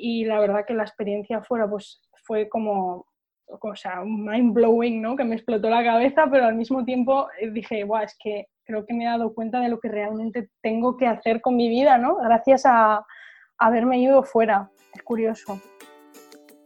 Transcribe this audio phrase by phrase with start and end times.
[0.00, 3.06] y, la verdad que la experiencia fuera pues fue como,
[3.46, 5.16] o sea, mind blowing, ¿no?
[5.16, 8.86] Que me explotó la cabeza, pero al mismo tiempo eh, dije, guau, es que creo
[8.86, 11.98] que me he dado cuenta de lo que realmente tengo que hacer con mi vida,
[11.98, 12.16] ¿no?
[12.16, 13.04] Gracias a
[13.58, 14.70] haberme ido fuera.
[14.94, 15.60] Es curioso.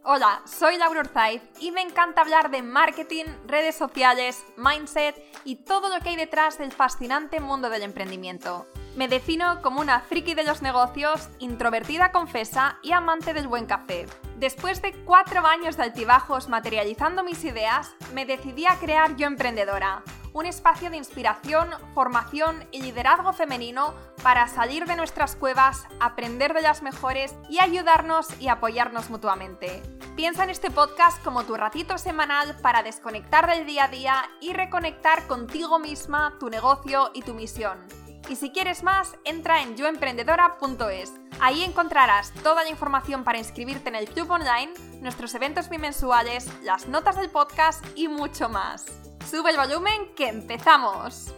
[0.09, 5.89] Hola, soy Laura Urzaiz y me encanta hablar de marketing, redes sociales, mindset y todo
[5.89, 8.65] lo que hay detrás del fascinante mundo del emprendimiento.
[8.97, 14.07] Me defino como una friki de los negocios, introvertida confesa y amante del buen café.
[14.37, 20.01] Después de cuatro años de altibajos materializando mis ideas, me decidí a crear Yo Emprendedora,
[20.33, 26.63] un espacio de inspiración, formación y liderazgo femenino para salir de nuestras cuevas, aprender de
[26.63, 29.83] las mejores y ayudarnos y apoyarnos mutuamente.
[30.15, 34.53] Piensa en este podcast como tu ratito semanal para desconectar del día a día y
[34.53, 38.06] reconectar contigo misma, tu negocio y tu misión.
[38.29, 41.13] Y si quieres más, entra en yoemprendedora.es.
[41.39, 46.87] Ahí encontrarás toda la información para inscribirte en el club online, nuestros eventos bimensuales, las
[46.87, 48.85] notas del podcast y mucho más.
[49.29, 51.33] Sube el volumen que empezamos.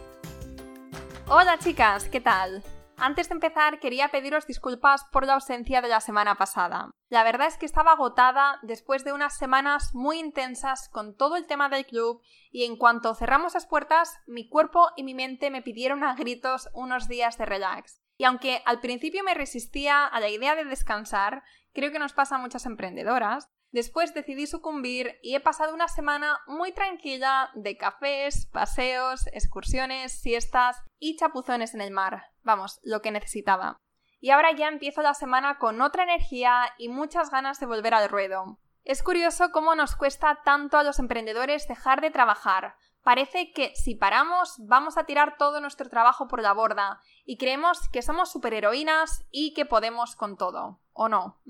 [1.28, 2.64] Hola chicas, ¿qué tal?
[3.02, 6.90] Antes de empezar quería pediros disculpas por la ausencia de la semana pasada.
[7.08, 11.46] La verdad es que estaba agotada después de unas semanas muy intensas con todo el
[11.46, 12.20] tema del club
[12.50, 16.68] y en cuanto cerramos las puertas mi cuerpo y mi mente me pidieron a gritos
[16.74, 18.02] unos días de relax.
[18.18, 21.42] Y aunque al principio me resistía a la idea de descansar,
[21.72, 26.40] creo que nos pasa a muchas emprendedoras, Después decidí sucumbir y he pasado una semana
[26.46, 32.24] muy tranquila de cafés, paseos, excursiones, siestas y chapuzones en el mar.
[32.42, 33.76] Vamos, lo que necesitaba.
[34.20, 38.08] Y ahora ya empiezo la semana con otra energía y muchas ganas de volver al
[38.08, 38.58] ruedo.
[38.84, 42.74] Es curioso cómo nos cuesta tanto a los emprendedores dejar de trabajar.
[43.02, 47.88] Parece que si paramos vamos a tirar todo nuestro trabajo por la borda y creemos
[47.90, 50.80] que somos superheroínas y que podemos con todo.
[50.92, 51.40] ¿O no?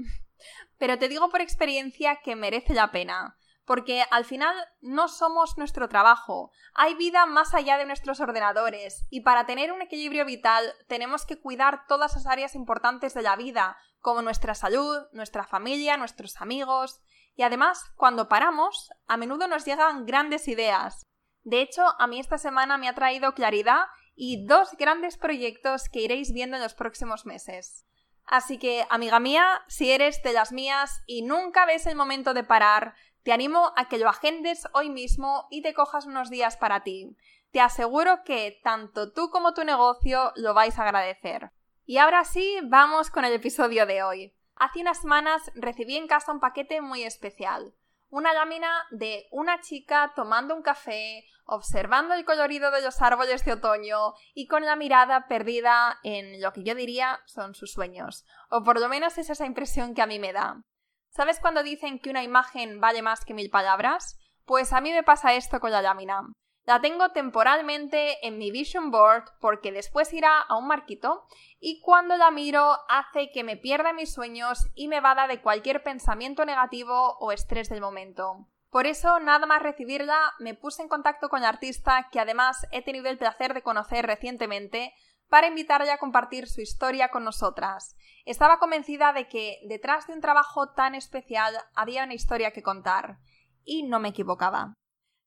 [0.81, 3.37] Pero te digo por experiencia que merece la pena,
[3.67, 9.21] porque al final no somos nuestro trabajo, hay vida más allá de nuestros ordenadores, y
[9.21, 13.77] para tener un equilibrio vital tenemos que cuidar todas las áreas importantes de la vida,
[13.99, 17.03] como nuestra salud, nuestra familia, nuestros amigos,
[17.37, 21.07] y además, cuando paramos, a menudo nos llegan grandes ideas.
[21.43, 26.01] De hecho, a mí esta semana me ha traído claridad y dos grandes proyectos que
[26.01, 27.85] iréis viendo en los próximos meses.
[28.27, 32.45] Así que, amiga mía, si eres de las mías y nunca ves el momento de
[32.45, 36.83] parar, te animo a que lo agendes hoy mismo y te cojas unos días para
[36.83, 37.17] ti.
[37.51, 41.51] Te aseguro que tanto tú como tu negocio lo vais a agradecer.
[41.85, 44.35] Y ahora sí, vamos con el episodio de hoy.
[44.55, 47.75] Hace unas semanas recibí en casa un paquete muy especial
[48.11, 53.53] una lámina de una chica tomando un café, observando el colorido de los árboles de
[53.53, 58.25] otoño y con la mirada perdida en lo que yo diría son sus sueños.
[58.51, 60.63] O por lo menos es esa impresión que a mí me da.
[61.11, 64.19] ¿Sabes cuando dicen que una imagen vale más que mil palabras?
[64.45, 66.23] Pues a mí me pasa esto con la lámina.
[66.67, 71.27] La tengo temporalmente en mi vision board porque después irá a un marquito
[71.59, 75.83] y cuando la miro hace que me pierda mis sueños y me vada de cualquier
[75.83, 78.47] pensamiento negativo o estrés del momento.
[78.71, 82.83] Por eso, nada más recibirla, me puse en contacto con la artista que además he
[82.83, 84.95] tenido el placer de conocer recientemente
[85.29, 87.97] para invitarle a compartir su historia con nosotras.
[88.25, 93.19] Estaba convencida de que detrás de un trabajo tan especial había una historia que contar.
[93.65, 94.75] Y no me equivocaba.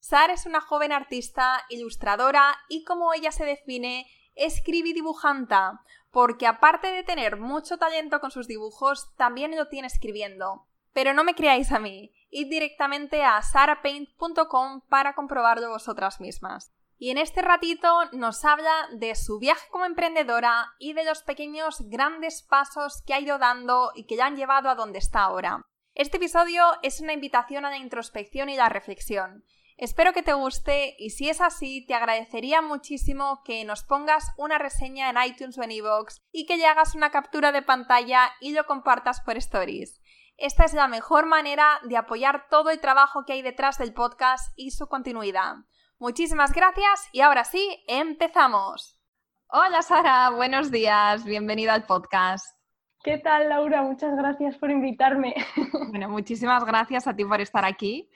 [0.03, 4.05] Sar es una joven artista, ilustradora y como ella se define,
[4.35, 5.79] escribe y dibujanta,
[6.11, 10.67] porque aparte de tener mucho talento con sus dibujos, también lo tiene escribiendo.
[10.91, 16.73] Pero no me creáis a mí, id directamente a sarapaint.com para comprobarlo vosotras mismas.
[16.97, 21.77] Y en este ratito nos habla de su viaje como emprendedora y de los pequeños
[21.87, 25.61] grandes pasos que ha ido dando y que la han llevado a donde está ahora.
[25.95, 29.45] Este episodio es una invitación a la introspección y la reflexión,
[29.77, 34.59] Espero que te guste y si es así, te agradecería muchísimo que nos pongas una
[34.59, 38.53] reseña en iTunes o en iVoox y que le hagas una captura de pantalla y
[38.53, 39.99] lo compartas por stories.
[40.37, 44.53] Esta es la mejor manera de apoyar todo el trabajo que hay detrás del podcast
[44.55, 45.55] y su continuidad.
[45.99, 48.99] Muchísimas gracias y ahora sí, empezamos.
[49.47, 52.59] Hola Sara, buenos días, bienvenida al podcast.
[53.03, 53.81] ¿Qué tal Laura?
[53.81, 55.35] Muchas gracias por invitarme.
[55.89, 58.09] Bueno, muchísimas gracias a ti por estar aquí.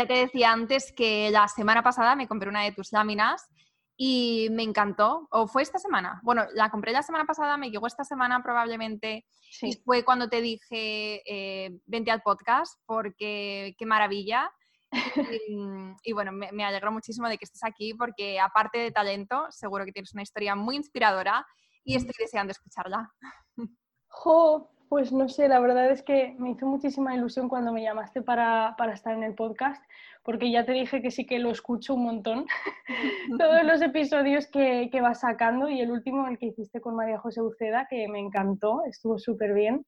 [0.00, 3.50] Ya te decía antes que la semana pasada me compré una de tus láminas
[3.98, 5.28] y me encantó.
[5.30, 6.22] ¿O fue esta semana?
[6.22, 9.26] Bueno, la compré la semana pasada, me llegó esta semana probablemente.
[9.60, 14.50] Y fue cuando te dije, eh, vente al podcast porque qué maravilla.
[16.02, 19.84] y, bueno, me, me, alegro muchísimo de que estés aquí porque aparte de talento, seguro
[19.84, 21.46] que tienes una historia muy inspiradora
[21.84, 23.12] y estoy deseando escucharla.
[24.12, 28.22] Jo, pues no sé, la verdad es que me hizo muchísima ilusión cuando me llamaste
[28.22, 29.80] para, para estar en el podcast,
[30.24, 32.44] porque ya te dije que sí que lo escucho un montón,
[33.38, 37.20] todos los episodios que, que vas sacando y el último, el que hiciste con María
[37.20, 39.86] José Uceda, que me encantó, estuvo súper bien.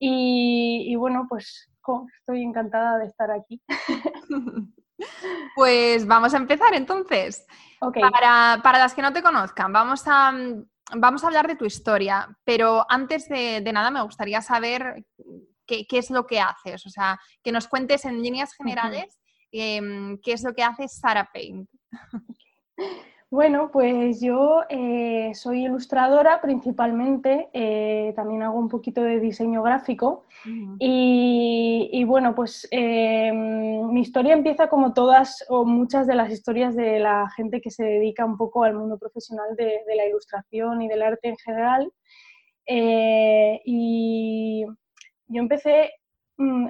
[0.00, 1.70] Y, y, bueno, pues
[2.18, 3.62] estoy encantada de estar aquí.
[5.56, 7.44] Pues vamos a empezar entonces.
[7.80, 10.32] Para, para, las que no te conozcan, vamos a,
[10.92, 15.04] vamos a hablar de tu historia, pero antes de, nada me gustaría saber
[15.66, 19.18] qué, qué, es lo que haces, o sea, que nos cuentes en líneas generales
[19.50, 21.68] em, qué es lo que hace Sarah Paint.
[23.34, 30.24] Bueno, pues yo eh, soy ilustradora principalmente, eh, también hago un poquito de diseño gráfico
[30.78, 37.00] y, bueno, pues em, mi historia empieza como todas o muchas de las historias de
[37.00, 41.02] la gente que se dedica un poco al mundo profesional de, la ilustración y del
[41.02, 41.92] arte en general.
[42.66, 44.64] Eh, y
[45.26, 45.90] yo empecé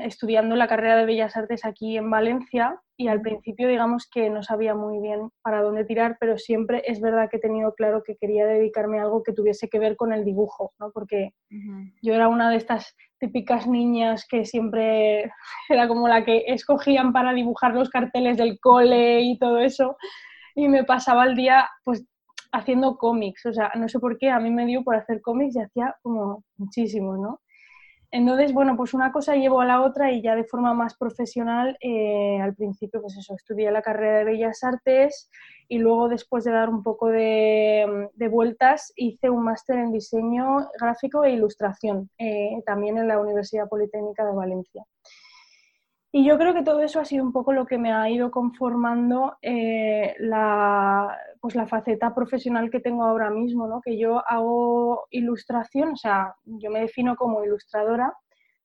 [0.02, 4.42] estudiando la carrera de Bellas Artes aquí en Valencia y al principio digamos que no
[4.42, 8.16] sabía muy bien para dónde tirar, pero siempre es verdad que he tenido claro que
[8.16, 10.90] quería dedicarme a algo que tuviese que ver con el dibujo, ¿no?
[10.92, 11.30] porque
[12.02, 15.32] yo era una de estas típicas niñas que siempre
[15.68, 19.96] era como la que escogían para dibujar los carteles del cole y todo eso,
[20.54, 22.04] y me pasaba el día pues
[22.52, 25.56] haciendo cómics, o sea, no sé por qué, a mí me dio por hacer cómics
[25.56, 27.40] y hacía como muchísimos, ¿no?
[28.16, 31.76] Entonces, bueno, pues una cosa llevó a la otra y ya de forma más profesional,
[31.80, 35.28] eh, al principio, pues eso, estudié la carrera de Bellas Artes
[35.66, 41.24] y luego después de dar un poco de, vueltas hice un máster en diseño gráfico
[41.24, 44.84] e ilustración, eh, también en la Universidad Politécnica de Valencia.
[46.16, 48.30] Y yo creo que todo eso ha sido un poco lo que me ha ido
[48.30, 53.80] conformando eh, la, pues la faceta profesional que tengo ahora mismo, ¿no?
[53.80, 58.14] que yo hago ilustración, o sea, yo me defino como ilustradora,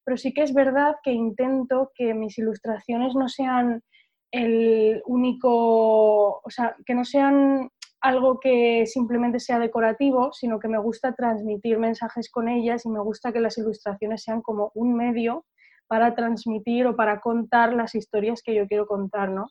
[0.04, 3.82] pero sí que es verdad que intento que mis ilustraciones no sean
[4.30, 10.78] el único, o sea, que no sean algo que simplemente sea decorativo, sino que me
[10.78, 15.46] gusta transmitir mensajes con ellas y me gusta que las ilustraciones sean como un medio
[15.90, 19.48] para transmitir o para contar las historias que yo quiero contar, ¿no?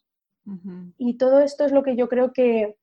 [0.96, 2.76] Y todo esto es lo que yo creo que,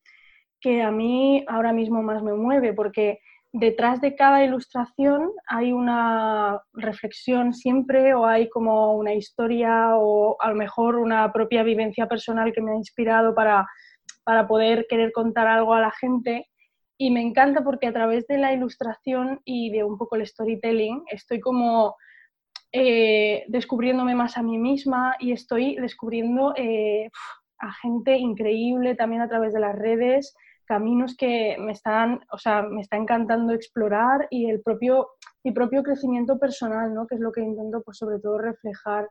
[0.62, 3.20] que a mí ahora mismo más me mueve, porque
[3.54, 10.50] detrás de cada ilustración hay una reflexión siempre o hay como una historia o a
[10.50, 13.66] lo mejor una propia vivencia personal que me ha inspirado para,
[14.26, 16.50] para poder querer contar algo a la gente.
[16.98, 21.04] Y me encanta porque a través de la ilustración y de un poco el storytelling
[21.10, 21.96] estoy como
[22.78, 27.10] eh, descubriéndome más a mí misma y estoy descubriendo eh,
[27.58, 30.36] a gente increíble también a través de las redes,
[30.66, 35.08] caminos que me están, o sea, me está encantando explorar y el propio,
[35.46, 37.08] mi propio crecimiento personal, ¿no?
[37.08, 39.10] Que es lo que intento, pues, sobre todo reflejar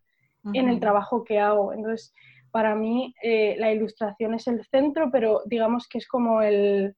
[0.53, 1.73] en el trabajo que hago.
[1.73, 2.13] Entonces,
[2.51, 6.95] para mí eh, la ilustración es el centro, pero digamos que es como el,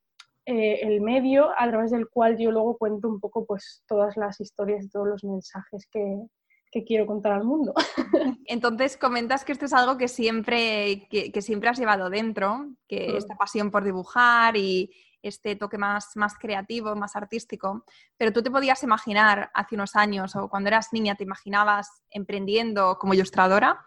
[0.46, 4.84] el medio a través del cual yo luego cuento un poco pues todas las historias
[4.84, 6.26] y todos los mensajes que,
[6.76, 7.72] que quiero contar al mundo.
[8.44, 13.16] Entonces comentas que esto es algo que siempre, que, siempre has llevado dentro, que mm.
[13.16, 14.90] esta pasión por dibujar y
[15.22, 17.86] este toque más, más creativo, más artístico,
[18.18, 22.98] pero tú te podías imaginar hace unos años o cuando eras niña, ¿te imaginabas emprendiendo
[22.98, 23.86] como ilustradora?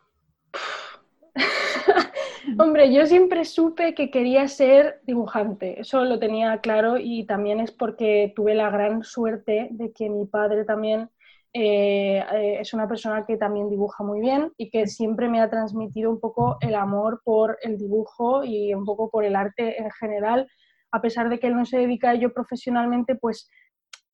[2.57, 7.71] Hombre, yo siempre supe que quería ser dibujante, eso lo tenía claro y también es
[7.71, 11.11] porque tuve la gran suerte de que mi padre también
[11.53, 15.49] eh, eh, es una persona que también dibuja muy bien y que siempre me ha
[15.49, 19.89] transmitido un poco el amor por el dibujo y un poco por el arte en
[19.91, 20.47] general.
[20.91, 23.49] A pesar de que él no se dedica a ello profesionalmente, pues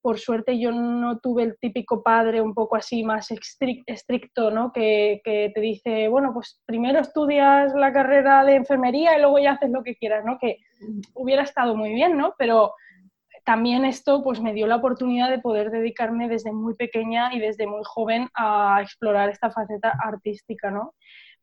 [0.00, 3.28] por suerte yo no tuve el típico padre un poco así más
[3.86, 4.72] estricto, ¿no?
[4.72, 9.52] Que, que, te dice, bueno, pues primero estudias la carrera de enfermería y luego ya
[9.52, 10.38] haces lo que quieras, ¿no?
[10.40, 10.58] Que
[11.14, 12.34] hubiera estado muy bien, ¿no?
[12.38, 12.72] Pero
[13.46, 17.68] también esto pues me dio la oportunidad de poder dedicarme desde muy pequeña y desde
[17.68, 20.94] muy joven a explorar esta faceta artística, ¿no?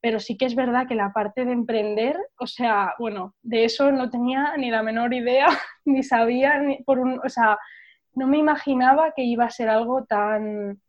[0.01, 3.89] Pero sí que es verdad que la parte de emprender, o sea, bueno, de eso
[3.93, 5.47] no tenía ni la menor idea,
[5.85, 7.57] ni sabía, ni por un, o sea,
[8.15, 10.81] no me imaginaba que iba a ser algo tan,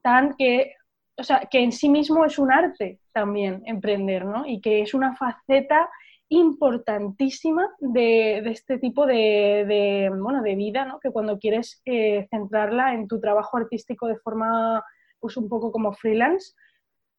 [0.00, 0.72] tan que,
[1.18, 4.46] o sea, que en sí mismo es un arte también emprender, ¿no?
[4.46, 5.90] Y que es una faceta
[6.34, 10.98] importantísima de, este tipo de, bueno, de vida, ¿no?
[11.00, 14.82] que cuando quieres eh, centrarla en tu trabajo artístico de forma
[15.20, 16.52] pues un poco como freelance,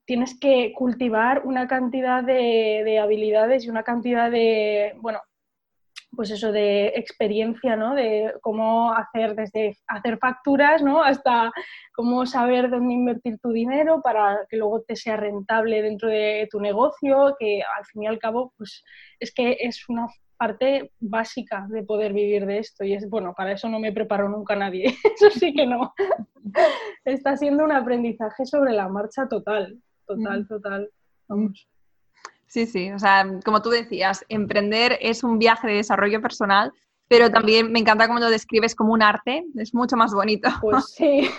[0.05, 5.19] tienes que cultivar una cantidad de, habilidades y una cantidad de, bueno,
[6.15, 7.93] pues eso de experiencia, ¿no?
[7.93, 11.03] De cómo hacer desde hacer facturas, ¿no?
[11.03, 11.51] Hasta
[11.93, 16.59] cómo saber dónde invertir tu dinero para que luego te sea rentable dentro de tu
[16.59, 18.83] negocio, que al fin y al cabo, pues
[19.19, 20.07] es que es una
[20.37, 24.27] parte básica de poder vivir de esto y es, bueno, para eso no me preparó
[24.29, 24.85] nunca nadie,
[25.15, 25.93] eso sí que no.
[27.05, 30.89] Está siendo un aprendizaje sobre la marcha total, total, total.
[31.27, 31.67] Vamos.
[32.47, 36.71] Sí, sí, o sea, como tú decías, emprender es un viaje de desarrollo personal,
[37.07, 40.49] pero también me encanta cómo lo describes como un arte, es mucho más bonito.
[40.61, 41.29] Pues sí.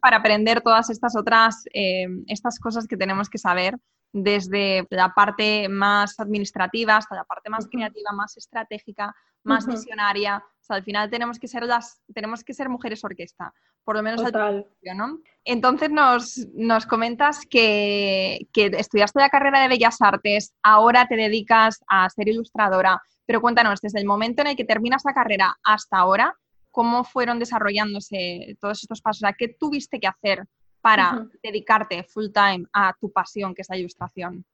[0.00, 3.76] para aprender todas estas otras, eh, estas cosas que tenemos que saber
[4.12, 10.38] desde la parte más administrativa hasta la parte más creativa, más estratégica, más visionaria.
[10.38, 13.52] O sea, al final tenemos que ser las, tenemos que ser mujeres orquesta,
[13.84, 15.20] por lo menos al principio, ¿no?
[15.44, 21.78] Entonces nos, nos comentas que, que, estudiaste la carrera de Bellas Artes, ahora te dedicas
[21.88, 25.98] a ser ilustradora, pero cuéntanos, desde el momento en el que terminas la carrera hasta
[25.98, 26.34] ahora,
[26.70, 29.28] ¿cómo fueron desarrollándose todos estos pasos?
[29.38, 30.44] ¿Qué tuviste que hacer
[30.86, 34.44] para dedicarte full time a tu pasión, que es la ilustración?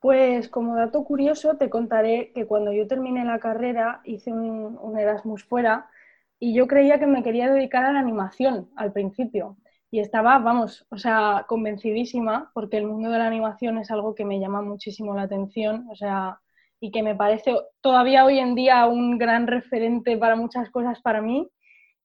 [0.00, 5.44] Pues como dato curioso te contaré que cuando yo terminé la carrera hice un, Erasmus
[5.44, 5.90] fuera
[6.38, 9.58] y yo creía que me quería dedicar a la animación al principio.
[9.90, 14.24] Y estaba, vamos, o sea, convencidísima porque el mundo de la animación es algo que
[14.24, 16.40] me llama muchísimo la atención, o sea,
[16.80, 21.20] y que me parece todavía hoy en día un gran referente para muchas cosas para
[21.20, 21.50] mí.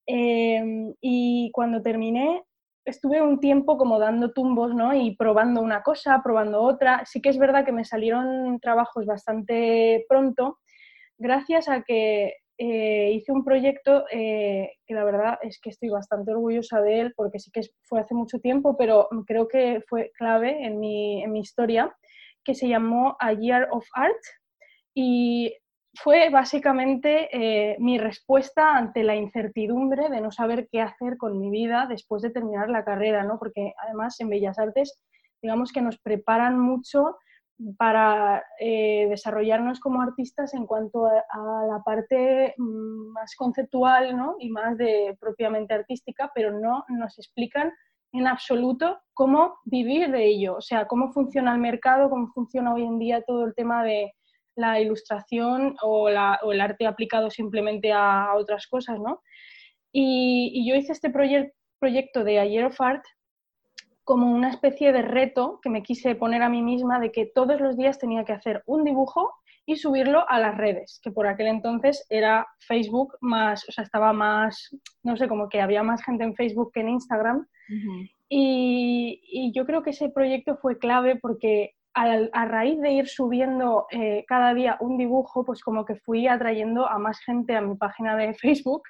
[0.05, 2.43] Em, y cuando terminé,
[2.85, 4.93] estuve un tiempo como dando tumbos, ¿no?
[4.93, 7.03] Y probando una cosa, probando otra.
[7.05, 10.59] Sí que es verdad que me salieron trabajos bastante pronto,
[11.17, 16.31] gracias a que eh, hice un proyecto eh, que la verdad es que estoy bastante
[16.31, 20.65] orgullosa de él, porque sí que fue hace mucho tiempo, pero creo que fue clave
[20.65, 21.95] en mi, en mi historia,
[22.43, 24.21] que se llamó A Year of Art.
[24.93, 25.55] Y
[25.93, 31.49] fue básicamente eh, mi respuesta ante la incertidumbre de no saber qué hacer con mi
[31.49, 33.37] vida después de terminar la carrera, ¿no?
[33.37, 35.03] Porque además en Bellas Artes,
[35.41, 37.17] digamos que nos preparan mucho
[37.77, 44.35] para eh, desarrollarnos como artistas en cuanto a, la parte mm, más conceptual ¿no?
[44.39, 47.71] y más de propiamente artística, pero no nos explican
[48.13, 52.83] en absoluto cómo vivir de ello, o sea, cómo funciona el mercado, cómo funciona hoy
[52.83, 54.11] en día todo el tema de,
[54.55, 59.21] la ilustración o, el arte aplicado simplemente a, otras cosas, ¿no?
[59.91, 63.03] Y, yo hice este proyecto de Ayer of Art
[64.03, 67.61] como una especie de reto que me quise poner a mí misma de que todos
[67.61, 69.33] los días tenía que hacer un dibujo
[69.65, 74.11] y subirlo a las redes, que por aquel entonces era Facebook más, o sea, estaba
[74.11, 77.47] más, no sé, como que había más gente en Facebook que en Instagram.
[78.27, 83.87] y, y, yo creo que ese proyecto fue clave porque a, raíz de ir subiendo
[83.91, 87.75] eh, cada día un dibujo, pues como que fui atrayendo a más gente a mi
[87.75, 88.83] página de Facebook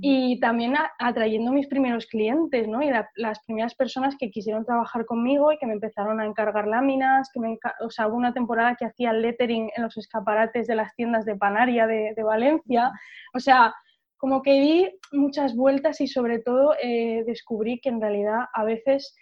[0.00, 2.82] y también atrayendo mis primeros clientes, ¿no?
[2.82, 7.30] Y las primeras personas que quisieron trabajar conmigo y que me empezaron a encargar láminas,
[7.32, 10.94] que me, o sea, hubo una temporada que hacía lettering en los escaparates de las
[10.96, 12.90] tiendas de Panaria de, Valencia,
[13.32, 13.72] o sea,
[14.16, 19.14] como que di muchas vueltas y sobre todo eh, descubrí que en realidad a veces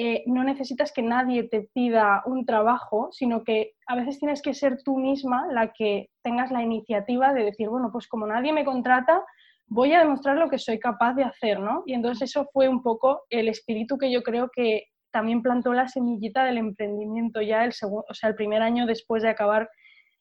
[0.00, 4.54] eh, no necesitas que nadie te pida un trabajo, sino que a veces tienes que
[4.54, 8.64] ser tú misma la que tengas la iniciativa de decir, bueno, pues como nadie me
[8.64, 9.24] contrata,
[9.66, 11.82] voy a demostrar lo que soy capaz de hacer, ¿no?
[11.84, 15.88] Y entonces eso fue un poco el espíritu que yo creo que también plantó la
[15.88, 19.68] semillita del emprendimiento ya el, segundo, o sea, el primer año después de acabar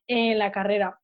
[0.07, 0.99] eh, la carrera.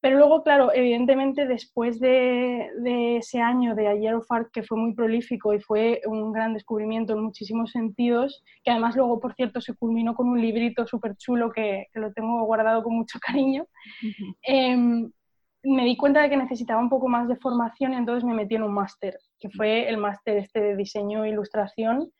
[0.00, 2.68] Pero luego, claro, evidentemente después de,
[3.16, 7.14] ese año de Ayer of Art, que fue muy prolífico y fue un gran descubrimiento
[7.14, 11.50] en muchísimos sentidos, que además luego, por cierto, se culminó con un librito súper chulo
[11.50, 13.66] que, lo tengo guardado con mucho cariño,
[14.42, 15.10] em,
[15.64, 18.54] me di cuenta de que necesitaba un poco más de formación y entonces me metí
[18.54, 22.12] en un máster, que fue el máster este de diseño e ilustración,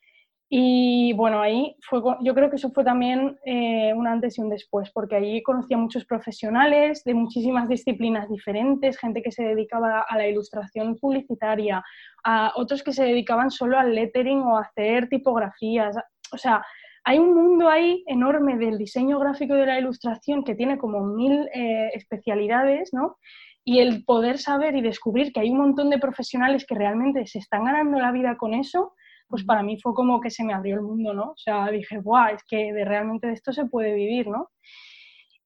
[0.51, 4.49] y bueno, ahí fue, yo creo que eso fue también eh, un antes y un
[4.49, 10.07] después, porque allí conocí a muchos profesionales de muchísimas disciplinas diferentes, gente que se dedicaba
[10.09, 11.85] a la ilustración publicitaria,
[12.25, 15.95] a otros que se dedicaban solo al lettering o a hacer tipografías.
[16.33, 16.65] O sea,
[17.05, 21.47] hay un mundo ahí enorme del diseño gráfico de la ilustración que tiene como mil
[21.55, 23.19] eh, especialidades, ¿no?
[23.65, 27.39] Y el poder saber y descubrir que hay un montón de profesionales que realmente se
[27.39, 28.95] están ganando la vida con eso,
[29.29, 31.31] pues para mí fue como que se me abrió el mundo, ¿no?
[31.33, 34.51] O sea, dije, guau, es que de, realmente de esto se puede vivir, ¿no?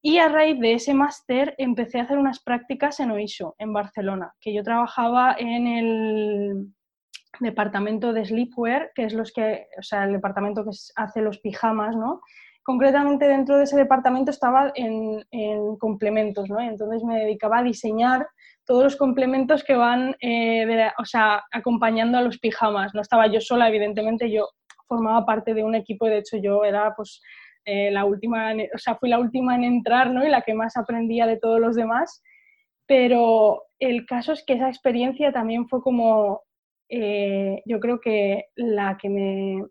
[0.00, 4.34] Y a raíz de ese máster empecé a hacer unas prácticas en OISO, en Barcelona,
[4.40, 6.72] que yo trabajaba en el
[7.40, 11.96] departamento de sleepwear, que es los que, o sea, el departamento que hace los pijamas,
[11.96, 12.20] ¿no?
[12.62, 15.24] Concretamente dentro de ese departamento estaba en,
[15.78, 16.60] complementos, ¿no?
[16.60, 18.26] entonces me dedicaba a diseñar
[18.64, 22.94] todos los complementos que van eh, o sea, acompañando a los pijamas.
[22.94, 24.48] No estaba yo sola, evidentemente, yo
[24.86, 27.20] formaba parte de un equipo de hecho yo era pues
[27.64, 30.24] eh, la última, o sea, fui la última en entrar ¿no?
[30.24, 32.22] y la que más aprendía de todos los demás.
[32.86, 36.42] Pero el caso es que esa experiencia también fue como,
[36.88, 39.64] eh, yo creo que la que me...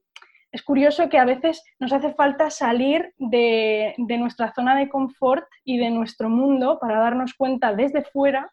[0.52, 5.46] Es curioso que a veces nos hace falta salir de, de nuestra zona de confort
[5.64, 8.52] y de nuestro mundo para darnos cuenta desde fuera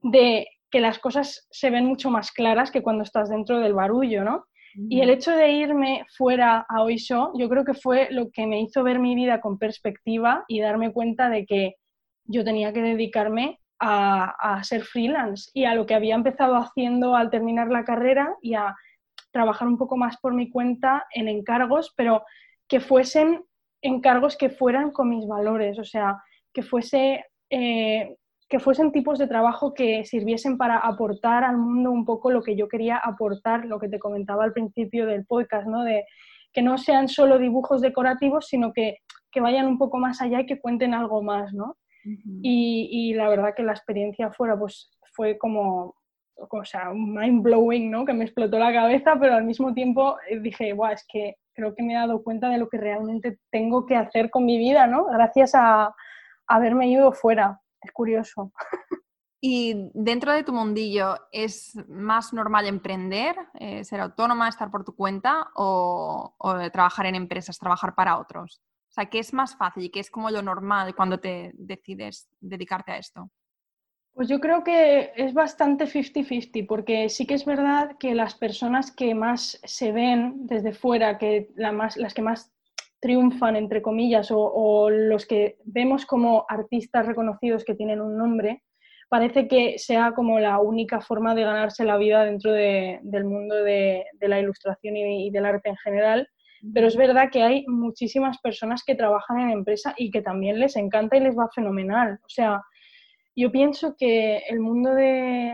[0.00, 4.24] de que las cosas se ven mucho más claras que cuando estás dentro del barullo,
[4.24, 4.46] ¿no?
[4.76, 8.60] Y el hecho de irme fuera a Oisho, yo creo que fue lo que me
[8.60, 11.74] hizo ver mi vida con perspectiva y darme cuenta de que
[12.24, 17.30] yo tenía que dedicarme a, ser freelance y a lo que había empezado haciendo al
[17.30, 18.74] terminar la carrera y a
[19.34, 22.22] trabajar un poco más por mi cuenta en encargos, pero
[22.68, 23.44] que fuesen
[23.82, 26.22] encargos que fueran con mis valores, o sea,
[26.54, 28.16] que fuese eh,
[28.48, 32.56] que fuesen tipos de trabajo que sirviesen para aportar al mundo un poco lo que
[32.56, 35.82] yo quería aportar, lo que te comentaba al principio del podcast, ¿no?
[35.82, 36.04] De
[36.52, 38.98] que no sean solo dibujos decorativos, sino que,
[39.32, 41.76] que vayan un poco más allá y que cuenten algo más, ¿no?
[42.42, 45.94] y, y, la verdad que la experiencia fuera, pues fue como,
[46.36, 48.04] o sea, mind blowing, ¿no?
[48.04, 51.74] Que me explotó la cabeza, pero al mismo tiempo eh, dije, Buah, es que creo
[51.74, 54.86] que me he dado cuenta de lo que realmente tengo que hacer con mi vida,
[54.86, 55.06] ¿no?
[55.06, 55.94] Gracias a
[56.46, 58.52] haberme ido fuera es curioso.
[59.40, 64.96] Y dentro de tu mundillo, ¿es más normal emprender, eh, ser autónoma, estar por tu
[64.96, 66.34] cuenta o,
[66.72, 68.62] trabajar en empresas, trabajar para otros?
[68.88, 72.30] O sea, ¿qué es más fácil y qué es como lo normal cuando te decides
[72.40, 73.30] dedicarte a esto?
[74.14, 78.94] Pues yo creo que es bastante 50-50, porque sí que es verdad que las personas
[78.94, 82.54] que más se ven desde fuera, que las que más
[83.00, 88.62] triunfan, entre comillas, o, los que vemos como artistas reconocidos que tienen un nombre,
[89.08, 94.04] parece que sea como la única forma de ganarse la vida dentro del mundo de,
[94.20, 96.28] la ilustración y, del arte en general.
[96.72, 100.76] Pero es verdad que hay muchísimas personas que trabajan en empresa y que también les
[100.76, 102.20] encanta y les va fenomenal.
[102.22, 102.62] O sea,
[103.36, 105.52] yo pienso que el mundo de,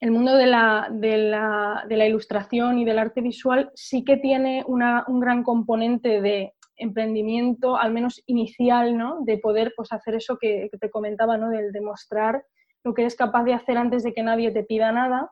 [0.00, 4.16] el mundo de la, de, la, de la, ilustración y del arte visual sí que
[4.16, 9.18] tiene una, un gran componente de emprendimiento, al menos inicial, ¿no?
[9.20, 11.50] de poder pues, hacer eso que, te comentaba, ¿no?
[11.50, 12.42] del demostrar
[12.82, 15.30] lo que eres capaz de hacer antes de que nadie te pida nada.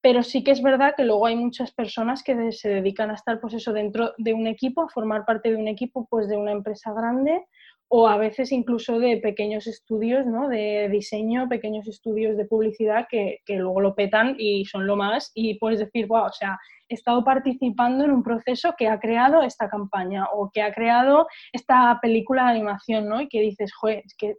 [0.00, 3.40] Pero sí que es verdad que luego hay muchas personas que se dedican a estar
[3.40, 6.52] pues eso, dentro de un equipo, a formar parte de un equipo pues, de una
[6.52, 7.44] empresa grande
[7.88, 10.48] o a veces incluso de pequeños estudios ¿no?
[10.48, 15.32] de diseño, pequeños estudios de publicidad que, que, luego lo petan y son lo más
[15.34, 19.42] y puedes decir, wow, o sea, he estado participando en un proceso que ha creado
[19.42, 23.20] esta campaña o que ha creado esta película de animación, ¿no?
[23.20, 24.36] Y que dices, joder, es que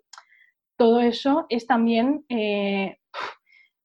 [0.77, 2.98] todo eso es también eh,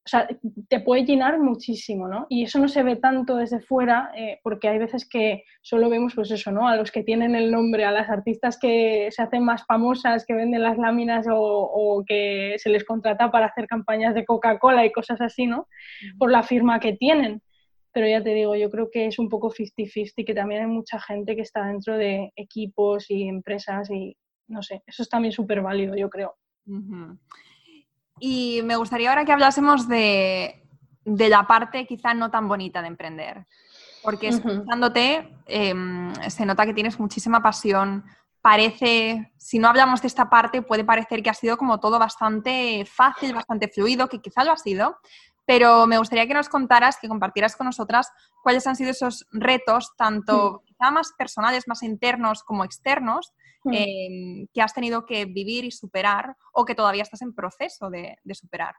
[0.06, 0.28] o sea,
[0.68, 2.26] te puede llenar muchísimo, ¿no?
[2.28, 6.14] Y eso no se ve tanto desde fuera, eh, porque hay veces que solo vemos,
[6.14, 6.68] pues eso, ¿no?
[6.68, 10.34] A los que tienen el nombre, a las artistas que se hacen más famosas, que
[10.34, 15.22] venden las láminas o, que se les contrata para hacer campañas de Coca-Cola y cosas
[15.22, 15.68] así, ¿no?
[16.18, 17.40] Por la firma que tienen.
[17.90, 21.00] Pero ya te digo, yo creo que es un poco 50-50, que también hay mucha
[21.00, 25.62] gente que está dentro de equipos y empresas y, no sé, eso es también súper
[25.62, 26.34] válido, yo creo.
[28.18, 30.62] Y me gustaría ahora que hablásemos de,
[31.04, 33.46] la parte quizá no tan bonita de emprender.
[34.02, 38.04] Porque escuchándote em, se nota que tienes muchísima pasión.
[38.42, 42.84] Parece, si no hablamos de esta parte, puede parecer que ha sido como todo bastante
[42.84, 44.98] fácil, bastante fluido, que quizá lo ha sido,
[45.46, 48.10] pero me gustaría que nos contaras, que compartieras con nosotras
[48.42, 50.66] cuáles han sido esos retos, tanto mm.
[50.66, 53.32] quizá más personales, más internos como externos,
[53.64, 53.72] mm.
[53.74, 58.16] em, que has tenido que vivir y superar o que todavía estás en proceso de,
[58.32, 58.74] superar.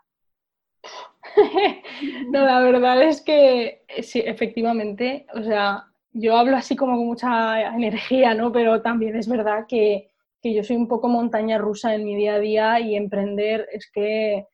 [2.31, 7.07] no, la verdad es que eh, sí, efectivamente, o sea, yo hablo así como con
[7.07, 8.51] mucha energía, ¿no?
[8.51, 12.35] Pero también es verdad que, que yo soy un poco montaña rusa en mi día
[12.35, 14.47] a día y emprender es que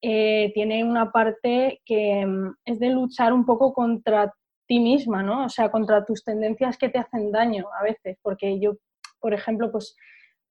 [0.00, 4.32] eh, tiene una parte que mm, es de luchar un poco contra
[4.66, 5.46] ti misma, ¿no?
[5.46, 8.74] O sea, contra tus tendencias que te hacen daño a veces, porque yo,
[9.18, 9.96] por ejemplo, pues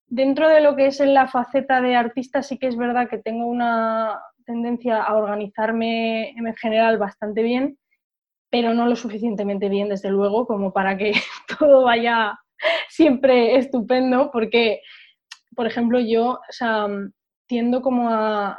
[0.07, 3.17] dentro de lo que es en la faceta de artista sí que es verdad que
[3.19, 7.77] tengo una tendencia a organizarme en general bastante bien,
[8.49, 11.13] pero no lo suficientemente bien, desde luego, como para que
[11.59, 12.37] todo vaya
[12.89, 14.81] siempre estupendo, porque,
[15.55, 16.87] por ejemplo, yo o sea,
[17.47, 18.57] tiendo como a,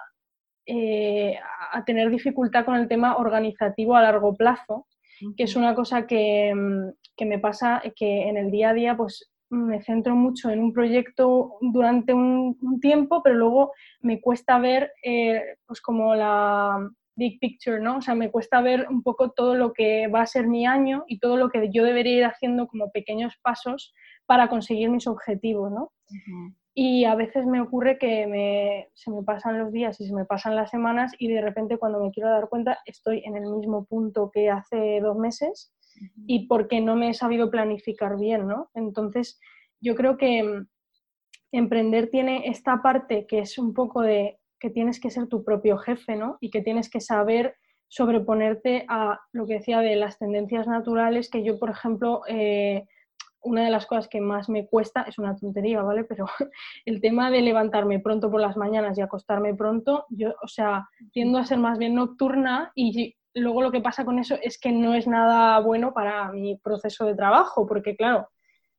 [0.70, 1.34] eh,
[1.72, 4.86] a tener dificultad con el tema organizativo a largo plazo,
[5.34, 8.94] que es una cosa que, mm, que, me pasa que en el día a día
[8.94, 14.92] pues me centro mucho en un proyecto durante un, tiempo, pero luego me cuesta ver
[15.02, 17.96] eh, pues como la big picture, ¿no?
[17.96, 21.04] O sea, me cuesta ver un poco todo lo que va a ser mi año
[21.08, 23.94] y todo lo que yo debería ir haciendo como pequeños pasos
[24.26, 25.92] para conseguir mis objetivos, ¿no?
[26.80, 30.54] Y a veces me ocurre que se me pasan los días y se me pasan
[30.54, 34.30] las semanas y de repente cuando me quiero dar cuenta estoy en el mismo punto
[34.32, 35.72] que hace dos meses
[36.24, 38.70] y porque no me he sabido planificar bien, ¿no?
[38.74, 39.40] Entonces,
[39.80, 40.68] yo creo que mm,
[41.50, 45.78] emprender tiene esta parte que es un poco de que tienes que ser tu propio
[45.78, 46.38] jefe, ¿no?
[46.40, 47.56] Y que tienes que saber
[47.88, 52.84] sobreponerte a lo que decía de las tendencias naturales, que yo, por ejemplo, eh,
[53.42, 56.04] una de las cosas que más me cuesta, es una tontería, ¿vale?
[56.04, 56.26] Pero
[56.84, 61.38] el tema de levantarme pronto por las mañanas y acostarme pronto, yo, o sea, tiendo
[61.38, 64.94] a ser más bien nocturna y luego lo que pasa con eso es que no
[64.94, 68.28] es nada bueno para mi proceso de trabajo, porque claro,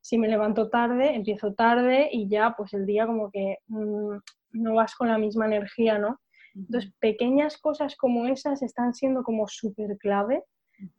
[0.01, 4.17] si me levanto tarde, empiezo tarde y ya pues el día como que mm,
[4.51, 6.19] no vas con la misma energía, ¿no?
[6.55, 10.43] Entonces, pequeñas cosas como esas están siendo como súper clave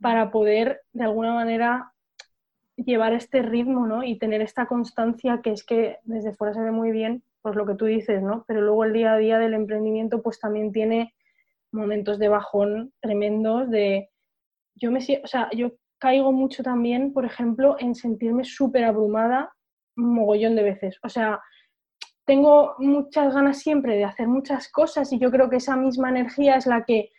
[0.01, 1.93] para poder de alguna manera
[2.85, 4.03] llevar este ritmo, ¿no?
[4.03, 7.67] Y tener esta constancia que es que desde fuera se ve muy bien, pues lo
[7.67, 8.45] que tú dices, ¿no?
[8.47, 11.15] Pero luego el día a día del emprendimiento pues también tiene
[11.73, 14.11] momentos de bajón tremendos de
[14.75, 19.53] yo me o sea, yo caigo mucho también, por ejemplo, en sentirme súper abrumada
[19.97, 20.99] un mogollón de veces.
[21.03, 21.41] O sea,
[22.25, 26.57] tengo muchas ganas siempre de hacer muchas cosas y yo creo que esa misma energía
[26.57, 27.11] es la que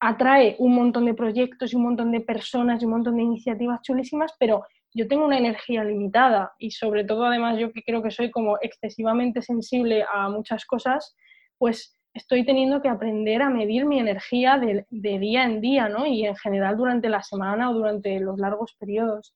[0.00, 3.82] atrae un montón de proyectos y un montón de personas y un montón de iniciativas
[3.82, 8.10] chulísimas, pero yo tengo una energía limitada y sobre todo además yo que creo que
[8.10, 11.16] soy como excesivamente sensible a muchas cosas,
[11.58, 16.06] pues estoy teniendo que aprender a medir mi energía de, día en día, ¿no?
[16.06, 19.34] Y en general durante la semana o durante los largos periodos.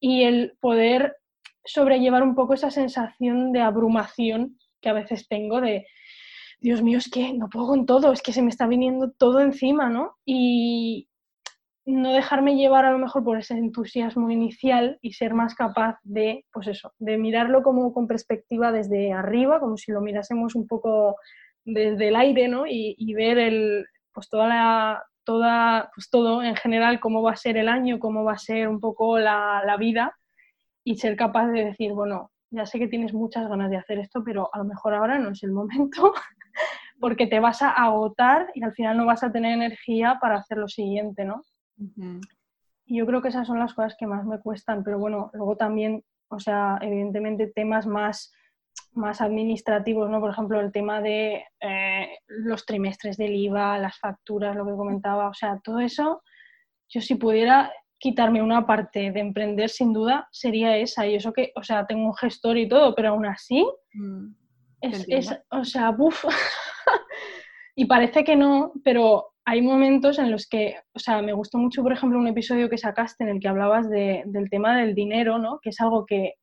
[0.00, 1.16] Y el poder
[1.64, 5.86] sobrellevar un poco esa sensación de abrumación que a veces tengo de,
[6.60, 9.40] Dios mío, es que no puedo con todo, es que se me está viniendo todo
[9.40, 10.16] encima, ¿no?
[10.24, 11.08] Y,
[11.90, 16.44] no dejarme llevar a lo mejor por ese entusiasmo inicial y ser más capaz de,
[16.52, 21.16] pues eso, de mirarlo como con perspectiva desde arriba, como si lo mirásemos un poco
[21.64, 22.64] desde el aire, ¿no?
[22.66, 27.56] Y, ver el, pues toda la, toda, pues todo en general, cómo va a ser
[27.56, 30.16] el año, cómo va a ser un poco la, la vida
[30.84, 34.22] y ser capaz de decir, bueno, ya sé que tienes muchas ganas de hacer esto,
[34.24, 36.12] pero a lo mejor ahora no es el momento
[37.00, 40.58] porque te vas a agotar y al final no vas a tener energía para hacer
[40.58, 41.44] lo siguiente, ¿no?
[42.86, 45.56] Y yo creo que esas son las cosas que más me cuestan, pero bueno, luego
[45.56, 48.32] también, o sea, evidentemente temas más,
[48.92, 50.20] más administrativos, ¿no?
[50.20, 55.28] Por ejemplo, el tema de eh, los trimestres del IVA, las facturas, lo que comentaba,
[55.28, 56.22] o sea, todo eso,
[56.88, 61.06] yo si pudiera quitarme una parte de emprender, sin duda, sería esa.
[61.06, 64.26] Y eso que, o sea, tengo un gestor y todo, pero aún así, mm,
[64.80, 66.24] es, es, o sea, buf.
[67.76, 71.82] y parece que no, pero hay momentos en los que, o sea, me gustó mucho,
[71.82, 75.58] por ejemplo, un episodio que sacaste en el que hablabas del tema del dinero, ¿no?
[75.60, 76.34] Que es algo que,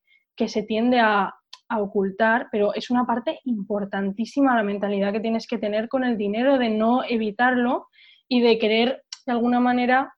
[0.45, 1.33] se tiende a,
[1.69, 6.57] ocultar, pero es una parte importantísima la mentalidad que tienes que tener con el dinero,
[6.57, 7.87] de no evitarlo
[8.27, 10.13] y de querer, de alguna manera,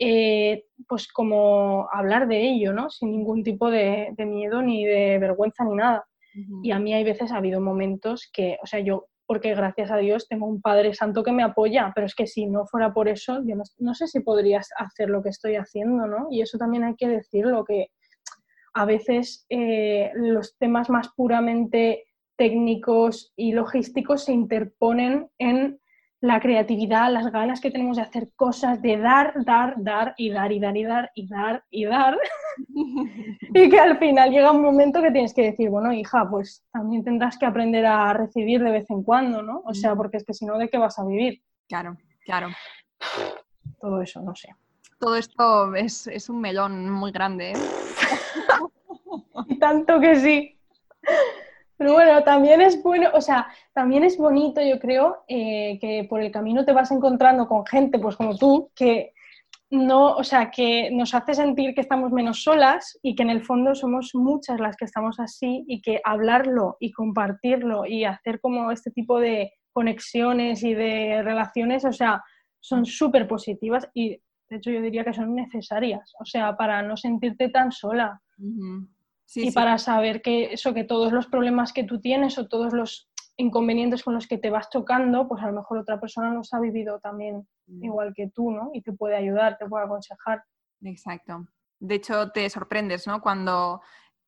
[0.00, 2.90] eh, pues como hablar de ello, ¿no?
[2.90, 6.04] Sin ningún tipo de, miedo ni de vergüenza ni nada.
[6.64, 9.96] Y a mí hay veces ha habido momentos que, o sea, yo porque gracias a
[9.96, 13.08] Dios tengo un Padre Santo que me apoya, pero es que si no fuera por
[13.08, 16.26] eso, yo no, sé si podrías hacer lo que estoy haciendo, ¿no?
[16.30, 17.86] Y eso también hay que decirlo, que
[18.74, 22.04] a veces eh, los temas más puramente
[22.36, 25.80] técnicos y logísticos se interponen en
[26.22, 30.52] la creatividad, las ganas que tenemos de hacer cosas, de dar, dar, dar y dar
[30.52, 32.16] y dar y dar y dar y dar.
[33.54, 37.02] y que al final llega un momento que tienes que decir, bueno, hija, pues también
[37.02, 39.64] tendrás que aprender a recibir de vez en cuando, ¿no?
[39.66, 41.42] O sea, porque es que si no, ¿de qué vas a vivir?
[41.68, 42.50] Claro, claro.
[43.80, 44.54] Todo eso, no sé.
[45.00, 47.54] Todo esto es, es un melón muy grande, ¿eh?
[49.58, 50.56] tanto que sí.
[51.82, 56.20] Pero bueno, también es bueno, o sea, también es bonito, yo creo, eh, que por
[56.20, 59.14] el camino te vas encontrando con gente, pues como tú, que
[59.68, 63.42] no, o sea, que nos hace sentir que estamos menos solas y que en el
[63.42, 68.70] fondo somos muchas las que estamos así y que hablarlo y compartirlo y hacer como
[68.70, 72.22] este tipo de conexiones y de relaciones, o sea,
[72.60, 76.96] son súper positivas y de hecho yo diría que son necesarias, o sea, para no
[76.96, 78.22] sentirte tan sola
[79.34, 83.10] y para saber que eso, que todos los problemas que tú tienes o todos los
[83.36, 86.60] inconvenientes con los que te vas tocando, pues a lo mejor otra persona los ha
[86.60, 87.84] vivido también mm.
[87.84, 88.70] igual que tú, ¿no?
[88.72, 90.44] Y te puede ayudar, te puede aconsejar.
[90.82, 91.46] Exacto.
[91.78, 93.20] De hecho, te sorprendes, ¿no?
[93.20, 93.80] Cuando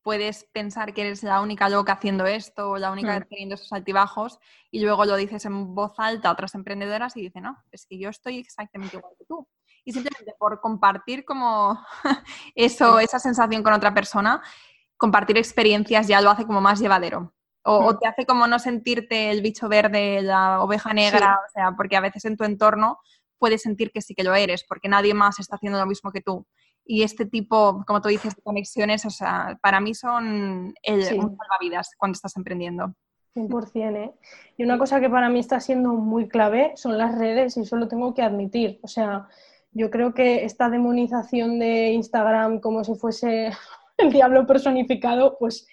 [0.03, 3.25] puedes pensar que eres la única loca haciendo esto o la única mm.
[3.29, 4.38] teniendo esos altibajos
[4.71, 7.99] y luego lo dices en voz alta a otras emprendedoras y dicen, no, es que
[7.99, 9.49] yo estoy exactamente igual que tú.
[9.85, 11.79] Y simplemente por compartir como
[12.55, 14.43] eso, esa sensación con otra persona,
[14.96, 17.33] compartir experiencias ya lo hace como más llevadero.
[17.62, 17.98] O, mm.
[17.98, 22.00] te hace como no sentirte el bicho verde, la oveja negra, o sea, porque a
[22.00, 22.98] veces en tu entorno
[23.38, 26.20] puedes sentir que sí que lo eres, porque nadie más está haciendo lo mismo que
[26.20, 26.46] tú
[26.87, 31.37] y este tipo, como tú dices, de conexiones, o sea, para mí son el, un
[31.37, 32.94] salvavidas cuando estás emprendiendo.
[33.35, 34.12] 100%, ¿eh?
[34.57, 37.76] Y una cosa que para mí está siendo muy clave son las redes y eso
[37.76, 38.78] lo tengo que admitir.
[38.83, 39.28] O sea,
[39.72, 43.50] yo creo que esta demonización de Instagram como si fuese
[43.98, 45.66] el diablo personificado, pues,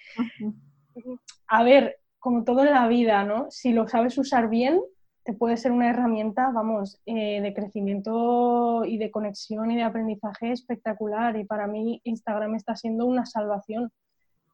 [1.48, 3.50] a ver, como todo en la vida, ¿no?
[3.50, 4.80] Si lo sabes usar bien,
[5.24, 10.52] te puede ser una herramienta, vamos, eh, de crecimiento y de conexión y de aprendizaje
[10.52, 11.36] espectacular.
[11.36, 13.90] Y para mí Instagram está siendo una salvación.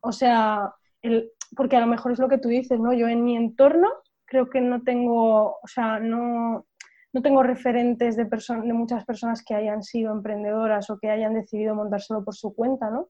[0.00, 2.92] O sea, el, porque a lo mejor es lo que tú dices, ¿no?
[2.92, 3.88] Yo en mi entorno
[4.26, 6.66] creo que no tengo, o sea, no,
[7.12, 11.74] no tengo referentes de, de muchas personas que hayan sido emprendedoras o que hayan decidido
[11.74, 13.08] montárselo por su cuenta, ¿no?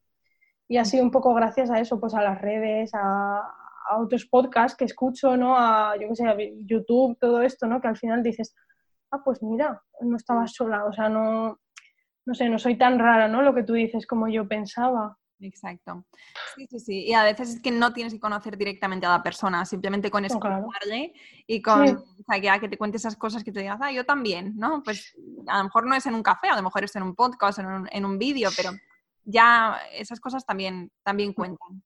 [0.69, 3.41] Y ha sido un poco gracias a eso, pues a las redes, a,
[3.89, 5.57] a otros podcasts que escucho, ¿no?
[5.57, 7.81] A, yo qué sé, a YouTube, todo esto, ¿no?
[7.81, 8.55] Que al final dices,
[9.11, 11.59] ah, pues mira, no estaba sola, o sea, no,
[12.27, 13.43] no sé, no soy tan rara, ¿no?
[13.43, 15.17] Lo que tú dices como yo pensaba.
[15.41, 16.05] Exacto.
[16.57, 17.05] Sí, sí, sí.
[17.07, 20.25] Y a veces es que no tienes que conocer directamente a la persona, simplemente con
[20.25, 21.15] escucharle
[21.47, 24.55] y con o sea, que, te cuente esas cosas que te digas, ah, yo también,
[24.57, 24.83] ¿no?
[24.83, 27.15] Pues a lo mejor no es en un café, a lo mejor es en un
[27.15, 28.71] podcast, en un, en un vídeo, pero
[29.29, 31.83] ya esas cosas también, también cuentan.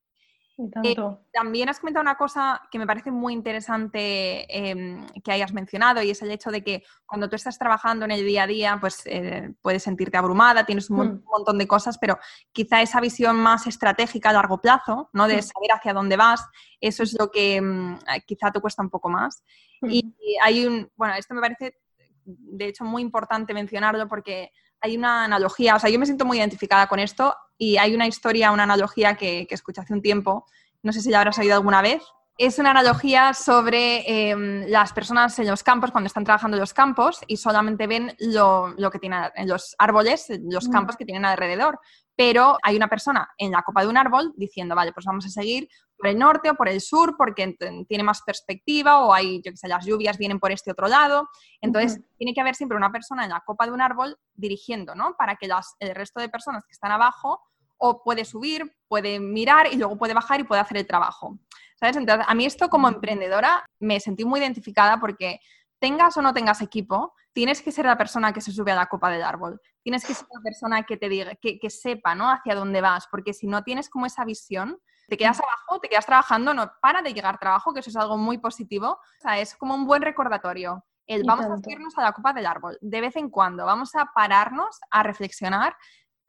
[0.84, 0.94] Eh,
[1.32, 6.10] también has comentado una cosa que me parece muy interesante em, que hayas mencionado y
[6.10, 9.02] es el hecho de que cuando tú estás trabajando en el día a día, pues
[9.06, 11.24] eh, puedes sentirte abrumada, tienes un hmm.
[11.24, 12.18] montón de cosas, pero
[12.52, 15.26] quizá esa visión más estratégica a largo plazo, ¿no?
[15.26, 15.42] De hmm.
[15.42, 16.46] saber hacia dónde vas,
[16.80, 19.42] eso es lo que mm, quizá te cuesta un poco más.
[19.82, 20.12] Y hmm.
[20.44, 21.78] hay un, bueno, esto me parece
[22.24, 24.52] de hecho muy importante mencionarlo porque
[24.82, 28.06] hay una analogía, o sea, yo me siento muy identificada con esto y hay una
[28.06, 30.46] historia, una analogía que, que escuché hace un tiempo,
[30.82, 32.02] no sé si ya habrás oído alguna vez.
[32.38, 36.72] Es una analogía sobre em, las personas en los campos, cuando están trabajando en los
[36.72, 40.72] campos y solamente ven lo, lo que tienen en los árboles, los mm.
[40.72, 41.78] campos que tienen alrededor.
[42.16, 45.28] Pero hay una persona en la copa de un árbol diciendo, vale, pues vamos a
[45.28, 47.56] seguir por el norte o por el sur porque
[47.88, 51.28] tiene más perspectiva o hay, yo qué sé, las lluvias vienen por este otro lado.
[51.60, 55.14] Entonces, tiene que haber siempre una persona en la copa de un árbol dirigiendo, ¿no?
[55.16, 57.40] Para que las, el resto de personas que están abajo
[57.78, 61.38] o puede subir, puede mirar y luego puede bajar y puede hacer el trabajo.
[61.80, 61.96] ¿Sabes?
[61.96, 65.40] Entonces, a mí esto como emprendedora me sentí muy identificada porque
[65.82, 68.86] tengas o no tengas equipo, tienes que ser la persona que se sube a la
[68.86, 69.60] copa del árbol.
[69.82, 72.30] Tienes que ser la persona que te diga, que, que sepa, ¿no?
[72.30, 76.06] Hacia dónde vas, porque si no tienes como esa visión, te quedas abajo, te quedas
[76.06, 78.90] trabajando, no para de llegar trabajo, que eso es algo muy positivo.
[78.92, 80.84] O sea, es como un buen recordatorio.
[81.04, 84.12] El vamos a subirnos a la copa del árbol de vez en cuando, vamos a
[84.14, 85.76] pararnos a reflexionar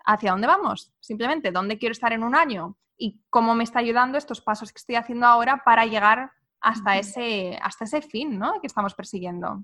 [0.04, 4.18] hacia dónde vamos, simplemente dónde quiero estar en un año y cómo me está ayudando
[4.18, 6.32] estos pasos que estoy haciendo ahora para llegar
[6.64, 8.60] hasta ese, hasta ese fin ¿no?
[8.62, 9.64] que estamos persiguiendo.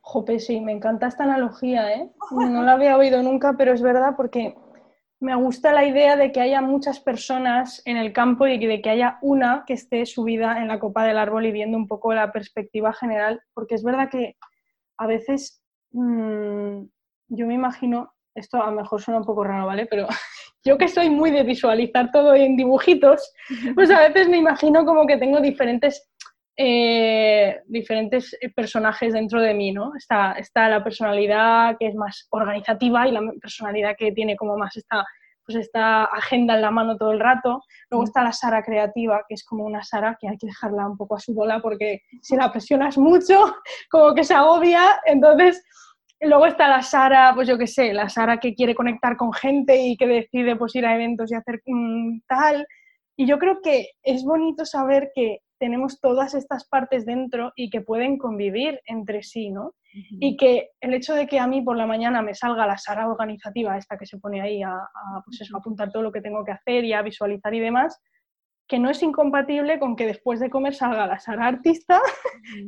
[0.00, 2.10] Jope, sí, me encanta esta analogía, ¿eh?
[2.30, 4.56] No la había oído nunca, pero es verdad porque
[5.20, 8.90] me gusta la idea de que haya muchas personas en el campo y de que
[8.90, 12.32] haya una que esté subida en la copa del árbol y viendo un poco la
[12.32, 14.36] perspectiva general, porque es verdad que
[14.96, 16.82] a veces mm,
[17.28, 19.86] yo me imagino esto a lo mejor suena un poco raro, ¿vale?
[19.86, 20.06] Pero
[20.64, 23.32] yo que soy muy de visualizar todo en dibujitos,
[23.74, 26.10] pues a veces me imagino como que tengo diferentes,
[26.56, 29.94] eh, diferentes personajes dentro de mí, ¿no?
[29.96, 34.76] Está, está la personalidad que es más organizativa y la personalidad que tiene como más
[34.76, 35.04] esta,
[35.46, 37.62] pues esta agenda en la mano todo el rato.
[37.90, 40.96] Luego está la Sara creativa, que es como una Sara que hay que dejarla un
[40.96, 43.54] poco a su bola porque si la presionas mucho,
[43.90, 45.00] como que se agobia.
[45.06, 45.64] Entonces,
[46.20, 49.80] Luego está la Sara, pues yo qué sé, la Sara que quiere conectar con gente
[49.80, 52.66] y que decide pues ir a eventos y hacer mm, tal.
[53.16, 57.80] Y yo creo que es bonito saber que tenemos todas estas partes dentro y que
[57.80, 59.74] pueden convivir entre sí, ¿no?
[60.20, 63.08] Y que el hecho de que a mí por la mañana me salga la Sara
[63.08, 66.20] organizativa, esta que se pone ahí a, a, pues eso, a apuntar todo lo que
[66.20, 68.00] tengo que hacer y a visualizar y demás,
[68.68, 72.00] que no es incompatible con que después de comer salga la Sara artista,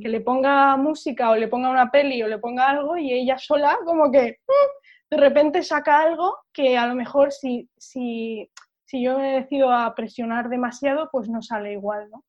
[0.02, 3.36] que le ponga música o le ponga una peli o le ponga algo y ella
[3.36, 8.50] sola como que mm, de repente saca algo que a lo mejor si, si,
[8.86, 12.24] si yo me decido a presionar demasiado pues no sale igual, ¿no?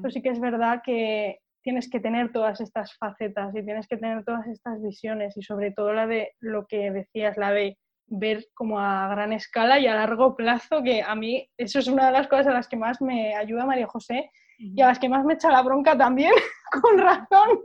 [0.00, 3.96] Pero sí que es verdad que tienes que tener todas estas facetas y tienes que
[3.96, 7.78] tener todas estas visiones y sobre todo la de lo que decías, la de
[8.14, 12.06] ver como a gran escala y a largo plazo, que a mí eso es una
[12.06, 15.08] de las cosas a las que más me ayuda María José y a las que
[15.08, 16.32] más me echa la bronca también,
[16.82, 17.60] con razón,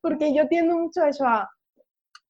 [0.00, 1.48] porque yo tiendo mucho a eso, a,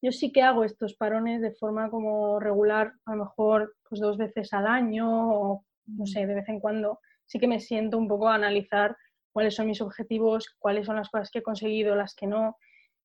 [0.03, 4.19] yo sí que hago estos parones de forma como regular, a lo mejor pues dos
[4.19, 8.07] veces al año o no sé, de vez en cuando, sí que me siento un
[8.07, 8.97] poco a analizar
[9.33, 12.57] cuáles son mis objetivos, cuáles son las cosas que he conseguido, las que no,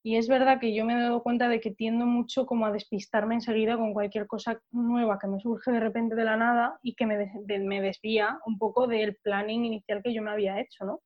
[0.07, 2.71] y es verdad que yo me he dado cuenta de que tiendo mucho como a
[2.71, 6.95] despistarme enseguida con cualquier cosa nueva que me surge de repente de la nada y
[6.95, 11.01] que me, me desvía un poco del planning inicial que yo me había hecho, ¿no?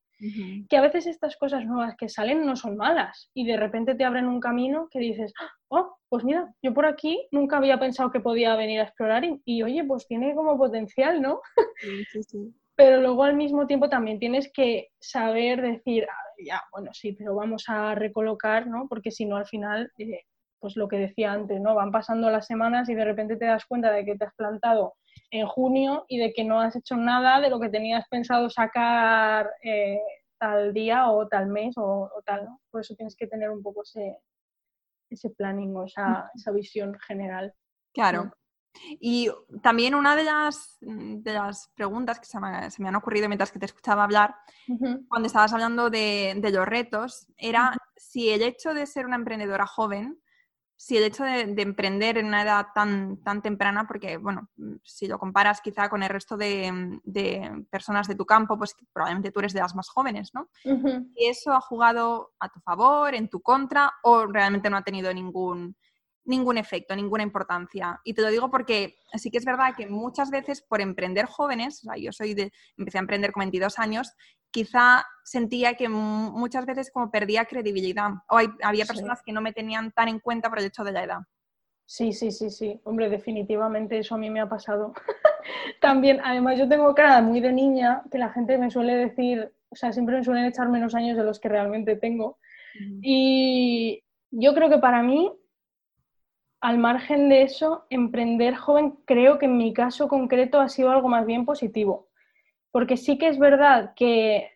[0.68, 4.04] Que a veces estas cosas nuevas que salen no son malas y de repente te
[4.04, 5.34] abren un camino que dices,
[5.66, 9.42] oh, pues mira, yo por aquí nunca había pensado que podía venir a explorar y,
[9.44, 11.40] y oye, pues tiene como potencial, ¿no?
[11.80, 16.62] Sí, sí, sí pero luego al mismo tiempo también tienes que saber decir, ah, ya,
[16.72, 18.86] bueno, sí, pero vamos a recolocar, ¿no?
[18.88, 20.22] Porque si no, al final, eh,
[20.58, 21.74] pues lo que decía antes, ¿no?
[21.74, 24.94] Van pasando las semanas y de repente te das cuenta de que te has plantado
[25.30, 29.50] en junio y de que no has hecho nada de lo que tenías pensado sacar
[29.62, 30.00] eh,
[30.38, 32.60] tal día o tal mes o, tal, ¿no?
[32.70, 34.18] Por eso tienes que tener un poco ese,
[35.10, 37.52] ese planning o esa, esa visión general.
[37.92, 38.32] Claro.
[39.00, 39.30] Y
[39.62, 43.66] también una de las, de las preguntas que se me, han ocurrido mientras que te
[43.66, 44.34] escuchaba hablar,
[45.08, 50.18] cuando estabas hablando de, los retos, era si el hecho de ser una emprendedora joven,
[50.76, 54.48] si el hecho de, emprender en una edad tan, tan temprana, porque, bueno,
[54.82, 59.40] si lo comparas quizá con el resto de, personas de tu campo, pues probablemente tú
[59.40, 60.48] eres de las más jóvenes, ¿no?
[61.14, 65.14] ¿Y eso ha jugado a tu favor, en tu contra, o realmente no ha tenido
[65.14, 65.76] ningún
[66.24, 68.00] ningún efecto, ninguna importancia.
[68.04, 71.84] Y te lo digo porque sí que es verdad que muchas veces por emprender jóvenes,
[71.84, 74.12] o sea, yo soy de, empecé a emprender con 22 años,
[74.50, 79.92] quizá sentía que muchas veces como perdía credibilidad o había personas que no me tenían
[79.92, 81.18] tan en cuenta por el hecho de la edad.
[81.86, 82.80] Sí, sí, sí, sí.
[82.84, 84.94] Hombre, definitivamente eso a mí me ha pasado.
[85.80, 89.76] También, además yo tengo cara muy de niña, que la gente me suele decir, o
[89.76, 92.38] sea, siempre me suelen echar menos años de los que realmente tengo.
[93.02, 95.30] Y yo creo que para mí
[96.62, 101.08] al margen de eso, emprender joven creo que en mi caso concreto ha sido algo
[101.08, 102.08] más bien positivo.
[102.70, 104.48] Porque sí que es verdad que,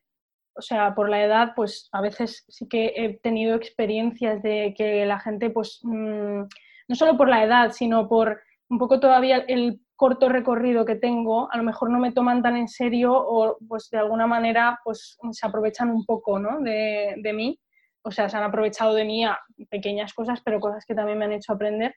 [0.54, 5.04] o sea, por la edad, pues a veces sí que he tenido experiencias de que
[5.04, 6.42] la gente, pues, mm,
[6.88, 8.40] no solo por la edad, sino por
[8.70, 12.56] un poco todavía el corto recorrido que tengo, a lo mejor no me toman tan
[12.56, 16.60] en serio o pues de alguna manera pues se aprovechan un poco ¿no?
[16.60, 17.58] de, de mí
[18.06, 19.36] o sea, se han aprovechado de mí a
[19.68, 21.96] pequeñas cosas, pero cosas que también me han hecho aprender.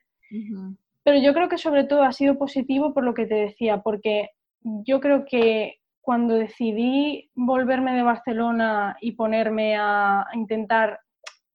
[1.04, 4.30] Pero yo creo que sobre todo ha sido positivo por lo que te decía, porque
[4.60, 10.98] yo creo que cuando decidí volverme de Barcelona y ponerme a, intentar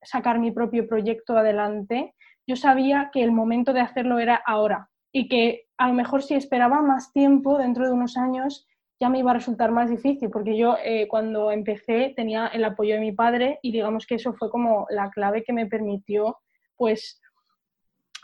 [0.02, 2.14] sacar mi propio proyecto adelante,
[2.48, 6.36] yo sabía que el momento de hacerlo era ahora y que a lo mejor si
[6.36, 8.66] esperaba más tiempo, dentro de unos años,
[9.00, 12.96] ya me iba a resultar más difícil, porque yo eh, cuando empecé tenía el apoyo
[12.96, 16.38] de mi padre y digamos que eso fue como la clave que me permitió,
[16.78, 17.22] pues,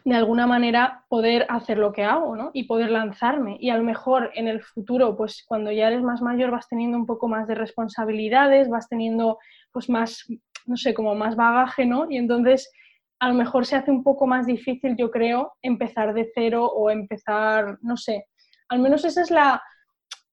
[0.03, 2.49] de alguna manera poder hacer lo que hago, ¿no?
[2.53, 3.57] Y poder lanzarme.
[3.59, 6.97] Y a lo mejor en el futuro, pues cuando ya eres más mayor vas teniendo
[6.97, 9.37] un poco más de responsabilidades, vas teniendo
[9.71, 10.25] pues más,
[10.65, 12.09] no sé, como más bagaje, ¿no?
[12.09, 12.71] Y entonces
[13.19, 16.89] a lo mejor se hace un poco más difícil, yo creo, empezar de cero o
[16.89, 18.25] empezar, no sé.
[18.69, 19.61] Al menos esa es la,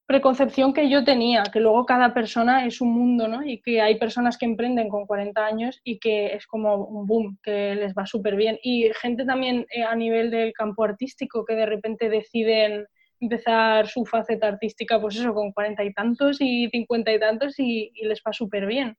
[0.08, 3.44] preconcepción que yo tenía, que luego cada persona es un mundo, ¿no?
[3.44, 7.38] Y que hay personas que emprenden con 40 años y que es como un boom,
[7.42, 8.58] que les va súper bien.
[8.62, 12.86] Y gente también eh, a nivel del campo artístico que de repente deciden
[13.20, 17.92] empezar su faceta artística, pues eso, con 40 y tantos y 50 y tantos y,
[18.02, 18.96] les va súper bien.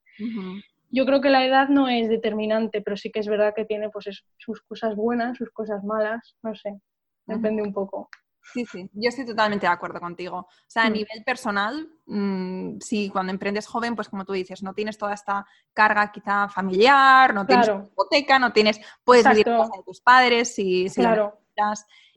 [0.91, 3.89] Yo creo que la edad no es determinante, pero sí que es verdad que tiene
[3.89, 6.79] pues sus cosas buenas, sus cosas malas, no sé,
[7.25, 8.09] depende un poco.
[8.53, 10.37] Sí, sí, yo estoy totalmente de acuerdo contigo.
[10.37, 10.93] O sea, a mm.
[10.93, 15.45] nivel personal, mm, sí, cuando emprendes joven, pues como tú dices, no tienes toda esta
[15.73, 21.01] carga quizá familiar, no tienes hipoteca, no tienes, puedes vivir con tus padres si, si
[21.01, 21.39] claro.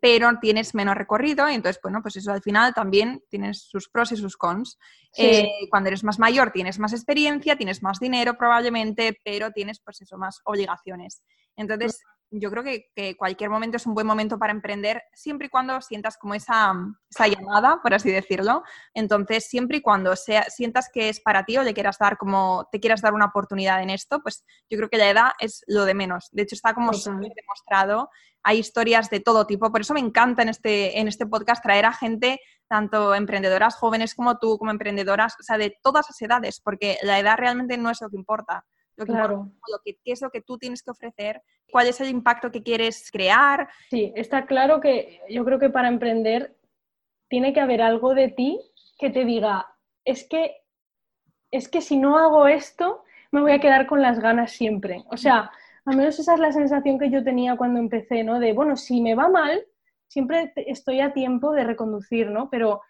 [0.01, 4.13] pero tienes menos recorrido y entonces, bueno, pues eso al final también tienes sus pros
[4.13, 4.79] y sus cons.
[5.17, 10.01] Eh, cuando eres más mayor tienes más experiencia, tienes más dinero probablemente, pero tienes pues
[10.01, 11.23] eso, más obligaciones.
[11.55, 12.01] Entonces,
[12.33, 16.17] yo creo que, cualquier momento es un buen momento para emprender, siempre y cuando sientas
[16.17, 16.73] como esa,
[17.11, 18.63] esa llamada, por así decirlo.
[18.95, 22.69] Entonces, siempre y cuando sea, sientas que es para ti o le quieras dar como,
[22.73, 25.85] te quieras dar una oportunidad en esto, pues yo creo que la edad es lo
[25.85, 26.29] de menos.
[26.33, 28.09] De hecho, está como demostrado.
[28.43, 29.71] Hay historias de todo tipo.
[29.71, 34.15] Por eso me encanta en este, en este podcast traer a gente, tanto emprendedoras jóvenes
[34.15, 37.91] como tú, como emprendedoras, o sea, de todas las edades, porque la edad realmente no
[37.91, 38.65] es lo que importa
[38.97, 39.51] claro.
[39.85, 43.69] qué es lo que tú tienes que ofrecer, cuál es el impacto que quieres crear.
[43.91, 46.57] Sí, está claro que yo creo que para emprender
[47.29, 48.61] tiene que haber algo de ti
[48.99, 49.67] que te diga,
[50.05, 50.57] es que,
[51.51, 55.05] es que si no hago esto, me voy a quedar con las ganas siempre.
[55.11, 55.51] O sea,
[55.85, 58.39] al menos esa es la sensación que yo tenía cuando empecé, ¿no?
[58.39, 59.65] De, bueno, si me va mal,
[60.07, 62.51] siempre estoy a tiempo de reconducir, ¿no?
[62.51, 62.83] Pero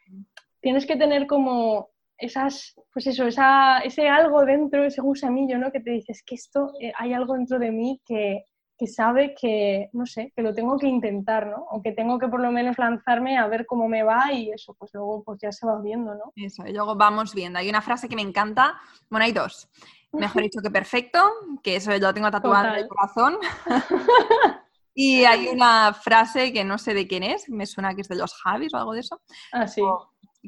[0.61, 1.91] tienes que tener como
[2.22, 5.72] esas, pues eso, esa, ese algo dentro, ese gusanillo, ¿no?
[5.72, 8.44] Que te dices que esto, eh, hay algo dentro de mí que,
[8.78, 11.66] que, sabe que, no sé, que lo tengo que intentar, ¿no?
[11.70, 14.74] O que tengo que por lo menos lanzarme a ver cómo me va y eso,
[14.78, 16.32] pues luego pues ya se va viendo, ¿no?
[16.36, 17.58] Eso, y luego vamos viendo.
[17.58, 19.68] Hay una frase que me encanta, bueno, hay dos.
[20.12, 21.18] Mejor dicho que perfecto,
[21.62, 23.38] que eso yo lo tengo tatuado en el corazón.
[24.94, 28.16] y hay una frase que no sé de quién es, me suena que es de
[28.16, 29.20] los Javis o algo de eso.
[29.52, 29.82] Ah, sí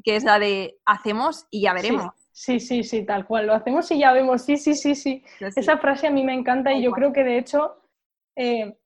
[0.03, 2.11] que es la de hacemos y ya veremos.
[2.31, 3.47] Sí, sí, sí, tal cual.
[3.47, 4.41] Lo hacemos y ya vemos.
[4.41, 5.23] Sí, sí, sí, sí.
[5.39, 7.77] Esa frase a mí me encanta y yo creo que de hecho
[8.35, 8.77] eh,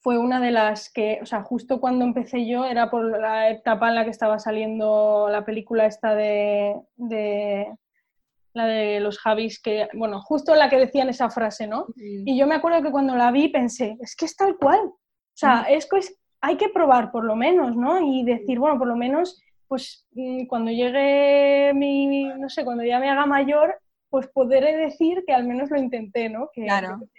[0.00, 3.88] fue una de las que, o sea, justo cuando empecé yo era por la etapa
[3.88, 6.74] en la que estaba saliendo la película esta de,
[8.52, 11.86] la de los Javis, que, bueno, justo la que decían esa frase, ¿no?
[11.96, 14.80] Y yo me acuerdo que cuando la vi pensé, es que es tal cual.
[14.80, 16.00] O sea, es que
[16.40, 18.00] hay que probar por lo menos, ¿no?
[18.00, 19.40] Y decir, bueno, por lo menos
[19.72, 23.74] pues mm, cuando llegue mi, no sé, cuando ya me haga mayor,
[24.10, 26.50] pues podré decir que al menos lo intenté, ¿no?
[26.52, 26.66] Que,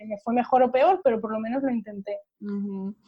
[0.06, 2.20] me fue mejor o peor, pero por lo menos lo intenté.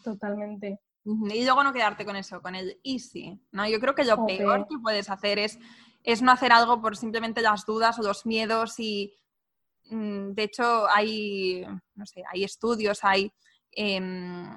[0.03, 0.79] Totalmente.
[1.03, 3.69] Y luego no quedarte con eso, con el easy, ¿no?
[3.69, 5.59] Yo creo que lo peor que puedes hacer es,
[6.01, 9.13] es no hacer algo por simplemente las dudas o los miedos y
[9.91, 13.31] mm, de hecho hay, no sé, hay estudios, hay
[13.69, 14.49] em,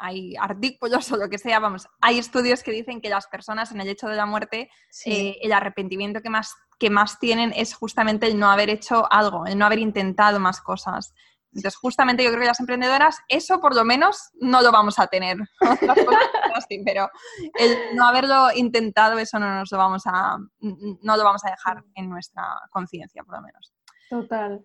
[0.00, 3.80] hay artículos o lo que sea, vamos, hay estudios que dicen que las personas en
[3.80, 4.70] el hecho de la muerte,
[5.04, 9.46] eh, el arrepentimiento que más, que más tienen es justamente el no haber hecho algo,
[9.46, 11.12] el no haber intentado más cosas.
[11.52, 15.08] Entonces, justamente yo creo que las emprendedoras, eso por lo menos no lo vamos a
[15.08, 15.36] tener.
[16.84, 17.10] pero
[17.58, 21.82] el no haberlo intentado, eso no nos lo vamos a, no lo vamos a dejar
[21.94, 23.72] en nuestra conciencia, por lo menos.
[24.08, 24.64] Total.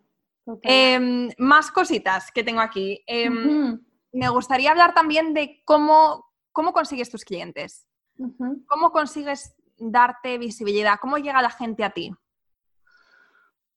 [0.62, 3.04] Em, más cositas que tengo aquí.
[3.08, 3.80] Em,
[4.16, 7.86] me gustaría hablar también de cómo, cómo consigues tus clientes.
[8.68, 11.00] ¿Cómo consigues darte visibilidad?
[11.02, 12.14] ¿Cómo llega la gente a ti?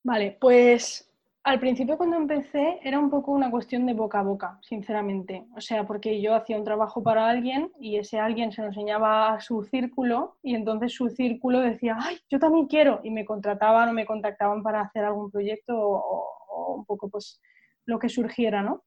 [0.05, 1.13] Vale, pues
[1.43, 5.49] al principio cuando empecé era un poco una cuestión de boca a boca, sinceramente.
[5.57, 9.35] O sea, porque yo hacía un trabajo para alguien y ese alguien se lo enseñaba
[9.35, 13.01] a su círculo y entonces su círculo decía, ay, yo también quiero.
[13.03, 17.41] Y me contrataban o me contactaban para hacer algún proyecto o, o un poco pues
[17.87, 18.85] lo que surgiera, ¿no?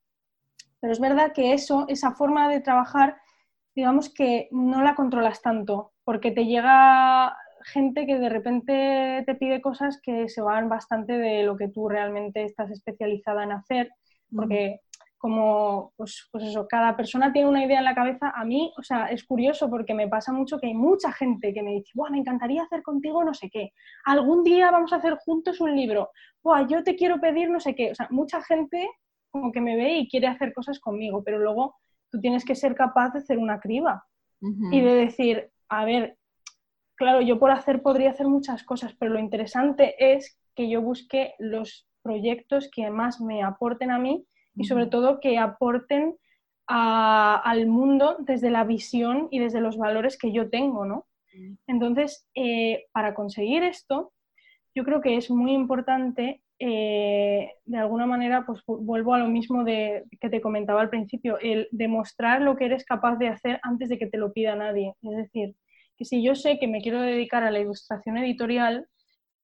[0.81, 3.17] Pero es verdad que eso, esa forma de trabajar,
[3.75, 9.61] digamos que no la controlas tanto, porque te llega gente que de repente te pide
[9.61, 13.91] cosas que se van bastante de lo que tú realmente estás especializada en hacer,
[14.35, 14.79] porque
[15.21, 18.31] como, pues, pues, eso, cada persona tiene una idea en la cabeza.
[18.35, 21.61] A mí, o sea, es curioso porque me pasa mucho que hay mucha gente que
[21.61, 23.71] me dice, Buah, me encantaría hacer contigo no sé qué,
[24.05, 26.09] algún día vamos a hacer juntos un libro,
[26.41, 27.91] Buah, yo te quiero pedir no sé qué.
[27.91, 28.89] O sea, mucha gente
[29.31, 31.75] como que me ve y quiere hacer cosas conmigo, pero luego
[32.11, 34.05] tú tienes que ser capaz de hacer una criba
[34.71, 36.17] y de decir, a ver,
[36.95, 41.35] claro, yo por hacer podría hacer muchas cosas, pero lo interesante es que yo busque
[41.39, 44.25] los proyectos que más me aporten a mí
[44.55, 46.17] y sobre todo que aporten
[46.67, 51.05] al mundo desde la visión y desde los valores que yo tengo, ¿no?
[51.67, 54.13] Entonces, eh, para conseguir esto,
[54.73, 59.63] yo creo que es muy importante eh, de alguna manera, pues vuelvo a lo mismo
[59.63, 63.89] de, que te comentaba al principio, el demostrar lo que eres capaz de hacer antes
[63.89, 64.93] de que te lo pida nadie.
[65.01, 65.55] Es decir,
[65.97, 68.85] que si yo sé que me quiero dedicar a la ilustración editorial,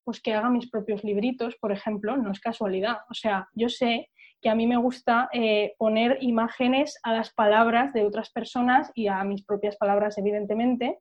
[0.04, 2.98] pues que haga mis propios libritos, por ejemplo, no es casualidad.
[3.10, 4.10] O sea, yo sé
[4.40, 9.08] que a mí me gusta eh, poner imágenes a las palabras de otras personas y
[9.08, 11.00] a mis propias palabras, evidentemente,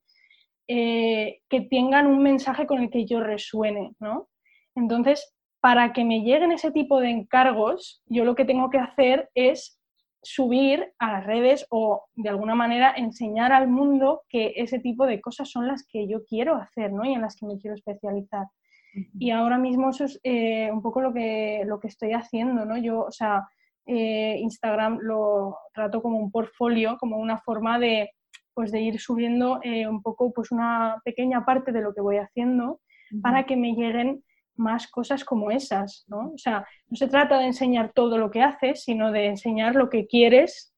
[0.68, 4.30] eh, que tengan un mensaje con el que yo resuene, ¿no?
[4.76, 9.30] Entonces, para que me lleguen ese tipo de encargos, yo lo que tengo que hacer
[9.34, 9.80] es
[10.22, 15.22] subir a las redes o de alguna manera enseñar al mundo que ese tipo de
[15.22, 17.06] cosas son las que yo quiero hacer ¿no?
[17.06, 18.48] y en las que me quiero especializar.
[19.20, 22.66] Y ahora mismo eso es eh, un poco lo que, lo que estoy haciendo.
[22.66, 22.78] ¿no?
[22.78, 23.48] Yo, o sea,
[23.86, 28.10] eh, Instagram lo trato como un portfolio, como una forma de,
[28.54, 32.18] pues, de ir subiendo eh, un poco pues, una pequeña parte de lo que voy
[32.18, 32.82] haciendo
[33.22, 34.22] para que me lleguen
[34.58, 36.32] más cosas como esas, ¿no?
[36.34, 39.90] O sea, no se trata de enseñar todo lo que haces, sino de enseñar lo
[39.90, 40.74] que quieres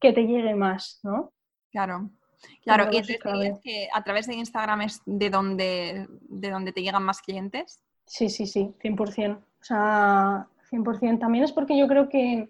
[0.00, 1.32] que te llegue más, ¿no?
[1.70, 2.10] Claro.
[2.62, 3.18] Claro, y te
[3.62, 7.82] que a través de Instagram es de donde, de donde te llegan más clientes.
[8.04, 9.36] Sí, sí, sí, 100%.
[9.36, 11.18] O sea, 100%.
[11.18, 12.48] También es porque yo creo que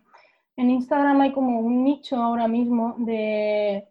[0.57, 3.89] en Instagram hay como un nicho ahora mismo de,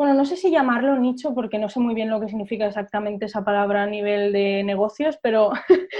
[0.00, 3.26] bueno, no sé si llamarlo nicho porque no sé muy bien lo que significa exactamente
[3.26, 5.50] esa palabra a nivel de negocios, pero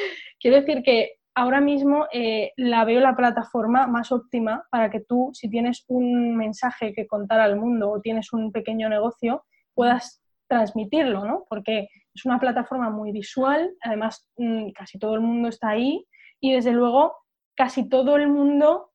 [0.41, 5.33] quiero decir que ahora mismo eh, la veo la plataforma más óptima para que tú,
[5.35, 9.45] si tienes un mensaje que contar al mundo o tienes un pequeño negocio,
[9.75, 11.45] puedas transmitirlo, ¿no?
[11.51, 16.07] Porque es una plataforma muy visual, además mm, casi todo el mundo está ahí
[16.41, 17.17] y desde luego
[17.55, 18.93] casi todo el mundo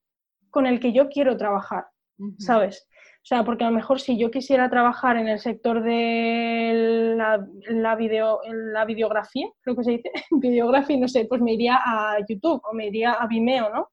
[0.50, 1.86] con el que yo quiero trabajar,
[2.40, 2.88] ¿sabes?
[3.26, 7.96] O sea, porque a lo mejor si yo quisiera trabajar en el sector de la,
[7.96, 8.40] video,
[8.72, 12.74] la videografía, creo que se dice, videografía, no sé, pues me iría a YouTube o
[12.76, 13.90] me iría a Vimeo, ¿no?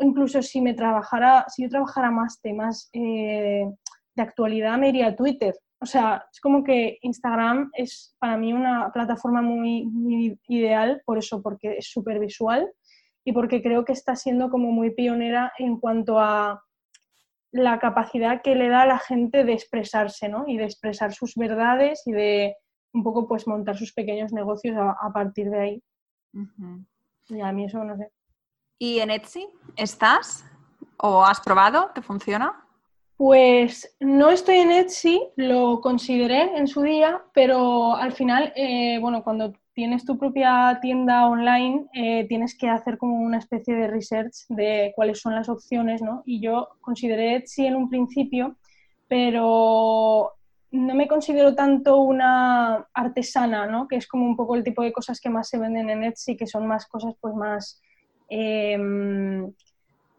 [0.00, 3.64] Incluso si me trabajara, si yo trabajara más temas eh,
[4.14, 5.54] de actualidad, me iría a Twitter.
[5.80, 11.16] O sea, es como que Instagram es para mí una plataforma muy, muy ideal por
[11.16, 12.70] eso, porque es súper visual
[13.24, 16.62] y porque creo que está siendo como muy pionera en cuanto a
[17.52, 20.44] la capacidad que le da a la gente de expresarse, ¿no?
[20.46, 22.56] Y de expresar sus verdades y de
[22.92, 25.82] un poco pues montar sus pequeños negocios a, partir de ahí.
[27.28, 28.10] Y a mí eso no sé.
[28.78, 30.44] ¿Y en Etsy estás?
[30.96, 31.90] ¿O has probado?
[31.94, 32.64] ¿Te funciona?
[33.16, 39.22] Pues no estoy en Etsy, lo consideré en su día, pero al final, eh, bueno,
[39.22, 44.46] cuando tienes tu propia tienda online, eh, tienes que hacer como una especie de research
[44.48, 46.22] de cuáles son las opciones, ¿no?
[46.26, 48.56] Y yo consideré Etsy en un principio,
[49.08, 50.32] pero
[50.72, 53.88] no me considero tanto una artesana, ¿no?
[53.88, 56.36] Que es como un poco el tipo de cosas que más se venden en Etsy,
[56.36, 57.80] que son más cosas pues más
[58.28, 59.52] em,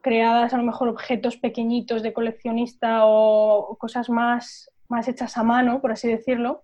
[0.01, 5.79] creadas, a lo mejor objetos pequeñitos de coleccionista o, cosas más, más hechas a mano,
[5.81, 6.63] por así decirlo.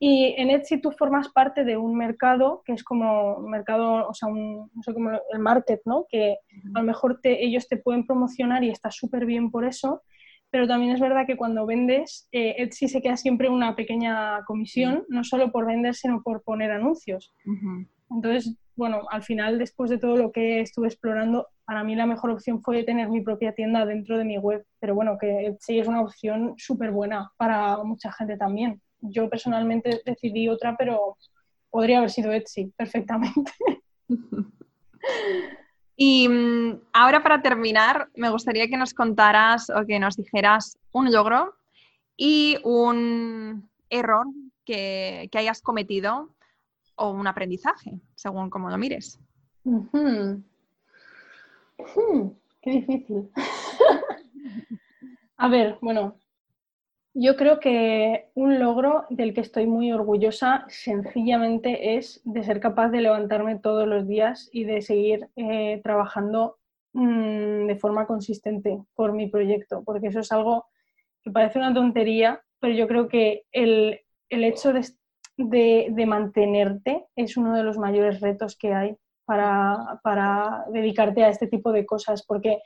[0.00, 4.28] Y en Etsy tú formas parte de un mercado que es como mercado, o sea,
[4.28, 6.06] un, no sé cómo, el market, ¿no?
[6.08, 6.36] Que
[6.74, 10.02] a lo mejor te, ellos te pueden promocionar y está súper bien por eso,
[10.50, 15.04] pero también es verdad que cuando vendes, eh, Etsy se queda siempre una pequeña comisión,
[15.08, 17.34] no solo por vender, sino por poner anuncios.
[18.08, 22.30] Entonces, bueno, al final, después de todo lo que estuve explorando, para mí la mejor
[22.30, 25.88] opción fue tener mi propia tienda dentro de mi web, pero bueno, que Etsy es
[25.88, 31.16] una opción súper buena para mucha gente también yo personalmente decidí otra, pero
[31.70, 33.52] podría haber sido Etsy perfectamente.
[36.00, 41.10] Y mm, ahora para terminar, me gustaría que nos contaras o que nos dijeras un
[41.10, 41.56] logro
[42.16, 44.24] y un error
[44.64, 46.32] que, hayas cometido
[46.94, 49.18] o un aprendizaje, según como lo mires.
[52.62, 53.30] Qué difícil.
[55.36, 56.16] A ver, bueno,
[57.20, 62.90] yo creo que un logro del que estoy muy orgullosa sencillamente es de ser capaz
[62.90, 66.58] de levantarme todos los días y de seguir eh, trabajando
[66.92, 70.66] mm, de forma consistente por mi proyecto, porque eso es algo
[71.24, 74.00] que parece una tontería, pero yo creo que el,
[74.30, 74.72] hecho
[75.36, 81.48] de, mantenerte es uno de los mayores retos que hay para, para dedicarte a este
[81.48, 82.58] tipo de cosas, porque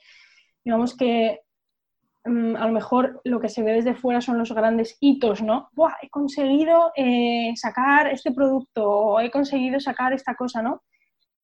[0.62, 1.40] digamos que
[2.24, 5.70] Mm, a lo mejor lo que se ve desde fuera son los grandes hitos, ¿no?
[5.72, 10.82] Buah, he conseguido eh, sacar este producto o he conseguido sacar esta cosa, ¿no?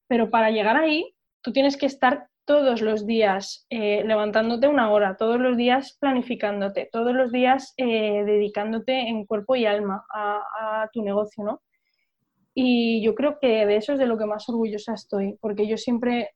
[0.07, 5.17] Pero para llegar ahí, tú tienes que estar todos los días eh, levantándote una hora,
[5.17, 10.89] todos los días planificándote, todos los días eh, dedicándote en cuerpo y alma a, a,
[10.93, 11.61] tu negocio, ¿no?
[12.55, 15.77] Y yo creo que de eso es de lo que más orgullosa estoy, porque yo
[15.77, 16.31] siempre,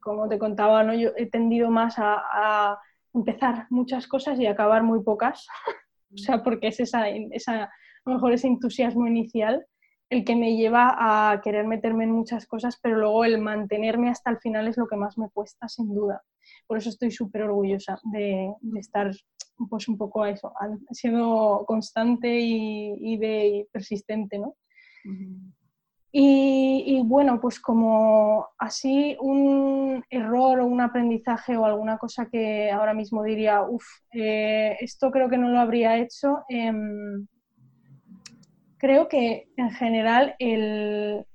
[0.00, 0.94] como te contaba, ¿no?
[0.94, 2.78] yo he tendido más a
[3.14, 5.46] empezar muchas cosas y acabar muy pocas.
[6.14, 7.70] o sea, porque es esa, esa, a
[8.04, 9.66] lo mejor ese entusiasmo inicial
[10.10, 14.30] el que me lleva a querer meterme en muchas cosas, pero luego el mantenerme hasta
[14.30, 16.22] el final es lo que más me cuesta, sin duda.
[16.66, 19.10] Por eso estoy súper orgullosa de, estar
[19.68, 20.52] pues un poco a eso,
[20.90, 24.56] siendo constante y, de, persistente, ¿no?
[26.16, 32.94] Y, bueno, pues como así un error o un aprendizaje o alguna cosa que ahora
[32.94, 37.26] mismo diría, uff, eh, esto creo que no lo habría hecho, em,
[38.78, 41.26] creo que en general el,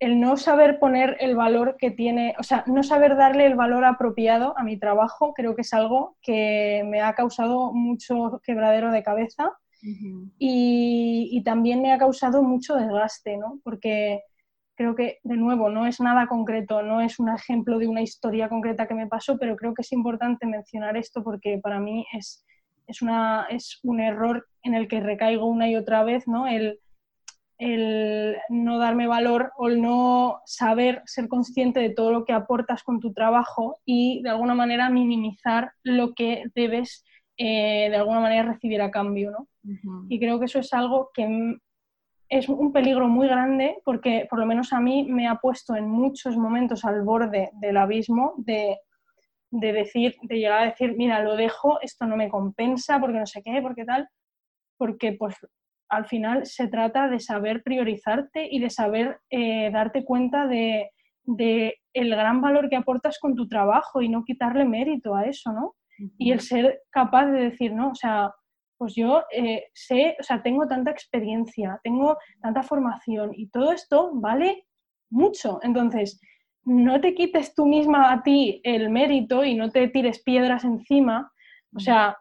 [0.00, 3.84] el no saber poner el valor que tiene, o sea, no saber darle el valor
[3.84, 9.04] apropiado a mi trabajo, creo que es algo que me ha causado mucho quebradero de
[9.04, 9.52] cabeza
[9.82, 13.60] y, también me ha causado mucho desgaste, ¿no?
[13.64, 14.22] Porque
[14.74, 18.48] creo que, de nuevo, no es nada concreto, no es un ejemplo de una historia
[18.48, 22.44] concreta que me pasó, pero creo que es importante mencionar esto porque para mí es,
[22.86, 26.46] es, una, es un error en el que recaigo una y otra vez, ¿no?
[26.46, 26.78] El,
[27.60, 32.82] el no darme valor o el no saber ser consciente de todo lo que aportas
[32.82, 37.04] con tu trabajo y de alguna manera minimizar lo que debes
[37.42, 39.30] eh, de alguna manera recibir a cambio.
[39.30, 39.48] ¿no?
[40.10, 41.56] Y creo que eso es algo que
[42.28, 45.88] es un peligro muy grande porque por lo menos a mí me ha puesto en
[45.88, 48.76] muchos momentos al borde del abismo de,
[49.50, 53.26] de decir, de llegar a decir, mira, lo dejo, esto no me compensa porque no
[53.26, 54.06] sé qué, porque tal,
[54.76, 55.34] porque pues
[55.88, 60.90] al final se trata de saber priorizarte y de saber eh, darte cuenta de,
[61.94, 65.74] el gran valor que aportas con tu trabajo y no quitarle mérito a eso, ¿no?
[66.18, 68.32] Y el ser capaz de decir, no, o sea,
[68.78, 74.10] pues yo eh, sé, o sea, tengo tanta experiencia, tengo tanta formación y todo esto
[74.14, 74.66] vale
[75.10, 75.60] mucho.
[75.62, 76.20] Entonces,
[76.64, 81.30] no te quites tú misma a ti el mérito y no te tires piedras encima.
[81.74, 82.16] O sea,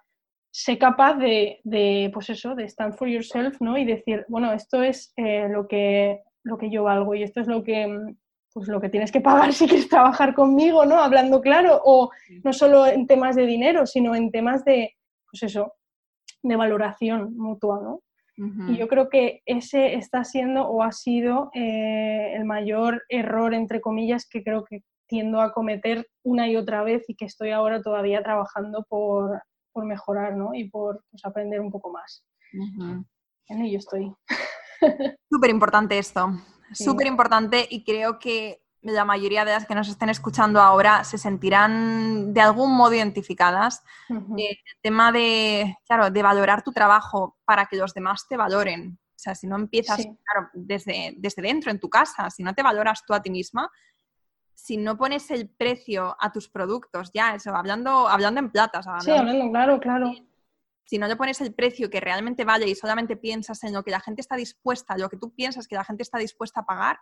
[0.51, 3.77] sé capaz de, de, pues eso, de stand for yourself, ¿no?
[3.77, 7.47] Y decir, bueno, esto es eh, lo, que, lo que yo valgo y esto es
[7.47, 7.87] lo que,
[8.53, 10.99] pues lo que tienes que pagar si quieres trabajar conmigo, ¿no?
[10.99, 12.11] Hablando claro, o
[12.43, 14.95] no solo en temas de dinero, sino en temas de,
[15.29, 15.73] pues eso,
[16.41, 18.01] de valoración mutua, ¿no?
[18.69, 23.81] Y yo creo que ese está siendo o ha sido eh, el mayor error, entre
[23.81, 27.81] comillas, que creo que tiendo a cometer una y otra vez y que estoy ahora
[27.81, 29.41] todavía trabajando por,
[29.73, 30.53] por mejorar ¿no?
[30.53, 32.23] y por pues, aprender un poco más.
[33.49, 34.09] En ello estoy.
[35.29, 36.31] Súper importante esto,
[36.73, 41.17] súper importante y creo que la mayoría de las que nos estén escuchando ahora se
[41.17, 43.83] sentirán de algún modo identificadas.
[44.09, 48.97] el tema de, claro, de valorar tu trabajo para que los demás te valoren.
[49.15, 52.63] O sea, si no empiezas, claro, desde, desde dentro, en tu casa, si no te
[52.63, 53.69] valoras tú a ti misma,
[54.53, 58.85] si no pones el precio a tus productos, ya eso, hablando, hablando en platas.
[59.03, 60.13] sí, hablando, claro, claro.
[60.89, 63.91] Si no le pones el precio que realmente vale y solamente piensas en lo que
[63.91, 66.99] la gente está dispuesta, lo que tú piensas que la gente está dispuesta a pagar,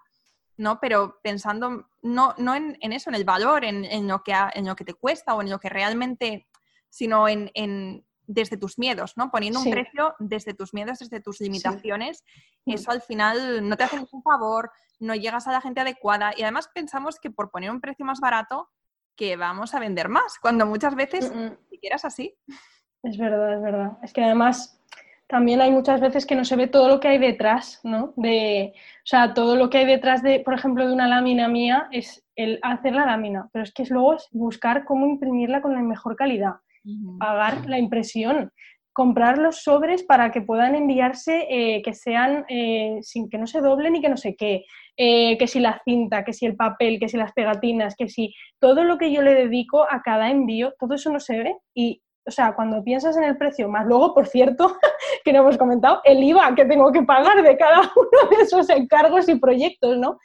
[0.58, 0.82] ¿no?
[0.82, 4.84] Pero pensando no, no en, eso, en el valor, en, lo que, en lo que
[4.84, 6.50] te cuesta o en lo que realmente,
[6.90, 9.32] sino en, desde tus miedos, ¿no?
[9.32, 12.26] Poniendo un precio desde tus miedos, desde tus limitaciones,
[12.66, 12.74] mm.
[12.74, 14.70] eso al final no te hace ningún favor,
[15.00, 18.20] no llegas a la gente adecuada y además pensamos que por poner un precio más
[18.20, 18.70] barato
[19.16, 22.36] que vamos a vender más, cuando muchas veces ni siquiera es así.
[23.04, 23.92] Es verdad, es verdad.
[24.04, 24.78] Es que además
[25.28, 28.14] también hay muchas veces que no se ve todo lo que hay detrás, ¿no?
[28.16, 31.88] De, o sea, todo lo que hay detrás de, por ejemplo, de una lámina mía
[31.92, 35.74] es el hacer la lámina, pero es que es luego es buscar cómo imprimirla con
[35.74, 36.54] la mejor calidad,
[37.20, 38.54] pagar la impresión,
[38.94, 43.60] comprar los sobres para que puedan enviarse, eh, que sean eh, sin que no se
[43.60, 44.64] doblen y que no sé qué,
[44.96, 48.34] eh, que si la cinta, que si el papel, que si las pegatinas, que si
[48.60, 52.02] todo lo que yo le dedico a cada envío, todo eso no se ve y
[52.28, 54.78] o sea, cuando piensas en el precio, más luego, por cierto,
[55.24, 58.70] que no hemos comentado, el IVA que tengo que pagar de cada uno de esos
[58.70, 60.20] encargos y proyectos, ¿no?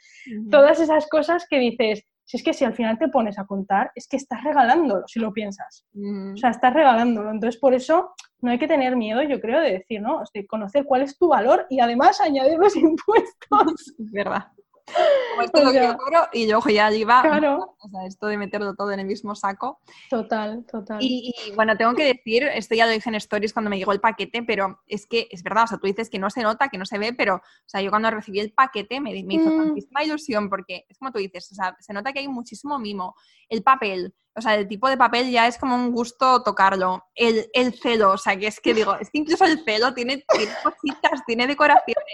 [0.51, 3.91] Todas esas cosas que dices, si es que si al final te pones a contar,
[3.95, 5.85] es que estás regalándolo, si lo piensas.
[6.33, 7.31] O sea, estás regalándolo.
[7.31, 10.21] Entonces, por eso no hay que tener miedo, yo creo, de decir, ¿no?
[10.33, 13.93] De conocer cuál es tu valor y además añadir los impuestos.
[13.99, 14.47] Es verdad.
[14.85, 17.21] Como esto es lo que yo cobro y yo ya iba.
[17.21, 17.69] Claro.
[17.83, 19.81] O sea, esto de meterlo todo en el mismo saco.
[20.09, 20.99] Total, total.
[21.01, 23.99] Y, bueno, tengo que decir, esto ya lo dije en Stories cuando me llegó el
[23.99, 26.77] paquete, pero es que es verdad, o sea, tú dices que no se nota, que
[26.77, 29.65] no se ve, pero, o sea, yo cuando recibí el paquete me, hizo mm.
[29.65, 33.15] tantísima ilusión porque es como tú dices, o sea, se nota que hay muchísimo mimo.
[33.49, 37.03] El papel, o sea, el tipo de papel ya es como un gusto tocarlo.
[37.15, 40.23] El, el celo, o sea, que es que digo, es que incluso el celo tiene,
[40.29, 42.05] tiene cositas, tiene decoraciones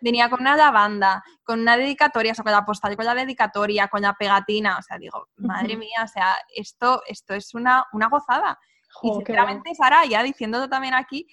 [0.00, 3.88] venía con una lavanda, con una dedicatoria, o sea, con la postal, con la dedicatoria,
[3.88, 8.08] con la pegatina, o sea, digo, madre mía, o sea, esto, esto es una, una
[8.08, 8.58] gozada.
[9.02, 11.26] y sinceramente, Sara, ya diciéndolo también aquí,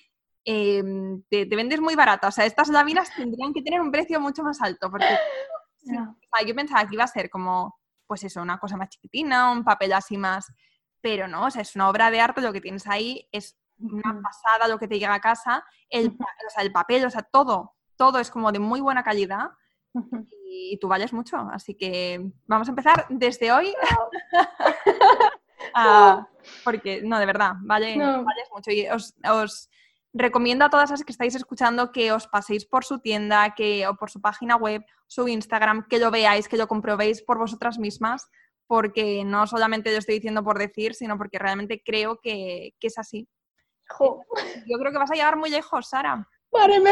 [0.46, 4.44] em, te, vendes muy barata, o sea, estas láminas tendrían que tener un precio mucho
[4.44, 5.08] más alto, porque
[6.48, 9.94] yo pensaba que iba a ser como, pues eso, una cosa más chiquitina, un papel
[9.94, 10.52] así más,
[11.02, 14.22] pero no, o sea, es una obra de arte, lo que tienes ahí es una
[14.22, 17.76] pasada lo que te llega a casa, el, o sea, el papel, o sea, todo,
[17.96, 19.52] todo es como de muy buena calidad
[20.46, 21.38] y tú vales mucho.
[21.52, 23.74] Así que vamos a empezar desde hoy.
[26.64, 28.72] porque, no, de verdad, vale, vales mucho.
[28.72, 29.70] Y os,
[30.16, 33.96] recomiendo a todas las que estáis escuchando que os paséis por su tienda que, o
[33.96, 38.30] por su página web, su Instagram, que lo veáis, que lo comprobéis por vosotras mismas,
[38.68, 43.28] porque no solamente lo estoy diciendo por decir, sino porque realmente creo que, es así.
[44.00, 46.28] Yo creo que vas a llegar muy lejos, Sara.
[46.54, 46.92] Madre me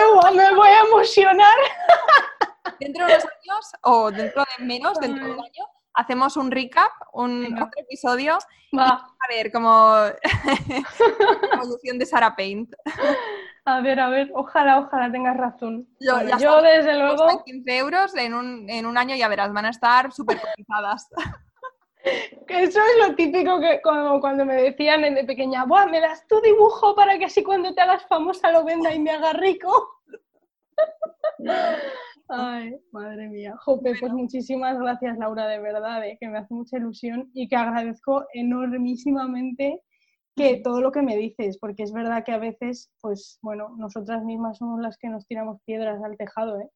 [0.56, 1.58] voy a emocionar.
[2.80, 6.92] Dentro de dos años, o dentro de menos, dentro de un año, hacemos un recap,
[7.14, 8.38] un otro episodio.
[8.78, 9.96] a ver, como
[11.54, 12.74] evolución de Sarah Paint.
[13.66, 15.88] A ver, a ver, ojalá, ojalá tengas razón.
[16.00, 17.44] Yo, desde luego...
[17.44, 21.08] 15 euros en un, en un año ya verás, van a estar súper cotizadas.
[22.48, 26.96] Eso es lo típico que cuando, me decían de pequeña, Buah, me das tu dibujo
[26.96, 30.02] para que así cuando te hagas famosa lo venda y me haga rico.
[32.28, 33.56] Ay, madre mía.
[33.58, 37.56] Jope, pues muchísimas gracias, Laura, de verdad, eh, que me hace mucha ilusión y que
[37.56, 39.82] agradezco enormísimamente
[40.36, 44.24] que todo lo que me dices, porque es verdad que a veces, pues bueno, nosotras
[44.24, 46.70] mismas somos las que nos tiramos piedras al tejado, ¿eh?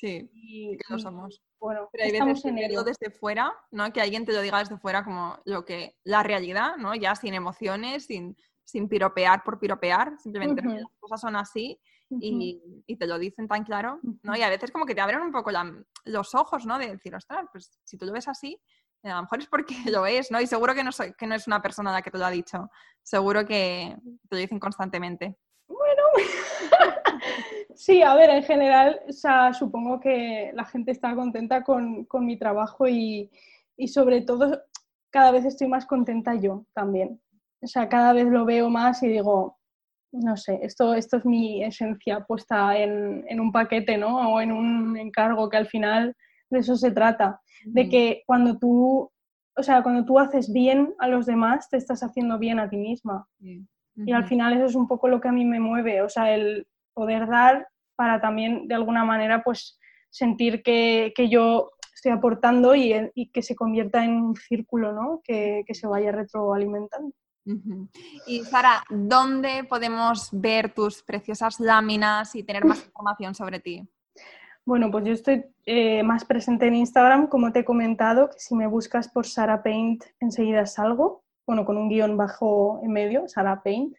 [0.00, 1.42] Sí, y, que lo somos.
[1.60, 3.92] Bueno, pero hay veces que verlo desde fuera, ¿no?
[3.92, 6.94] Que alguien te lo diga desde fuera como lo que, la realidad, ¿no?
[6.94, 8.34] Ya sin emociones, sin,
[8.64, 11.78] sin piropear por piropear, simplemente las cosas son así
[12.08, 14.34] y, y, te lo dicen tan claro, ¿no?
[14.34, 15.50] Y a veces como que te abren un poco
[16.04, 16.78] los ojos, ¿no?
[16.78, 18.58] De decir, ostras, pues si tú lo ves así,
[19.04, 20.40] a lo mejor es porque lo es, ¿no?
[20.40, 22.30] Y seguro que no, soy, que no es una persona la que te lo ha
[22.30, 22.70] dicho,
[23.02, 23.96] seguro que
[24.30, 25.36] te lo dicen constantemente.
[25.68, 26.02] Bueno,
[27.74, 32.26] sí, a ver, en general, o sea, supongo que la gente está contenta con, con
[32.26, 33.30] mi trabajo y,
[33.76, 34.62] y sobre todo
[35.10, 37.20] cada vez estoy más contenta yo también.
[37.62, 39.58] O sea, cada vez lo veo más y digo,
[40.12, 44.34] no sé, esto, esto es mi esencia puesta en, en, un paquete, ¿no?
[44.34, 46.16] O en un encargo que al final
[46.48, 49.10] de eso se trata, de que cuando tú,
[49.56, 52.76] o sea, cuando tú haces bien a los demás, te estás haciendo bien a ti
[52.76, 53.26] misma.
[53.38, 56.34] Y al final eso es un poco lo que a mí me mueve, o sea,
[56.34, 59.78] el poder dar para también de alguna manera pues
[60.10, 65.20] sentir que, que yo estoy aportando y, y, que se convierta en un círculo, ¿no?
[65.22, 67.12] Que, que se vaya retroalimentando.
[68.26, 73.88] Y Sara, ¿dónde podemos ver tus preciosas láminas y tener más información sobre ti?
[74.64, 78.54] Bueno, pues yo estoy eh, más presente en Instagram, como te he comentado, que si
[78.54, 83.62] me buscas por Sara Paint enseguida salgo, bueno, con un guion bajo en medio, Sara
[83.62, 83.96] Paint,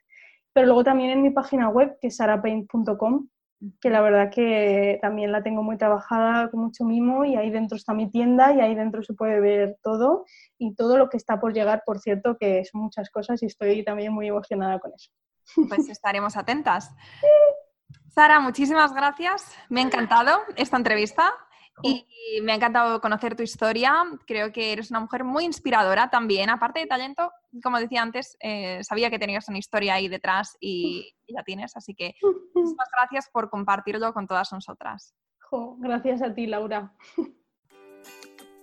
[0.54, 3.28] pero luego también en mi página web, que es sarapaint.com,
[3.80, 7.78] que la verdad que también la tengo muy trabajada con mucho mimo y ahí dentro
[7.78, 10.26] está mi tienda y ahí dentro se puede ver todo
[10.58, 13.84] y todo lo que está por llegar, por cierto, que son muchas cosas y estoy
[13.84, 15.12] también muy emocionada con eso.
[15.70, 16.92] Pues estaremos atentas.
[18.08, 19.56] Sara, muchísimas gracias.
[19.70, 21.32] Me ha encantado esta entrevista
[21.84, 23.94] y me ha encantado conocer tu historia.
[24.26, 26.50] Creo que eres una mujer muy inspiradora también.
[26.50, 27.32] Aparte de talento,
[27.64, 31.76] como decía antes, eh, sabía que tenías una historia ahí detrás y, y, la tienes.
[31.76, 32.16] Así que
[32.54, 35.16] muchísimas gracias por compartirlo con todas nosotras.
[35.80, 36.94] gracias a ti, Laura.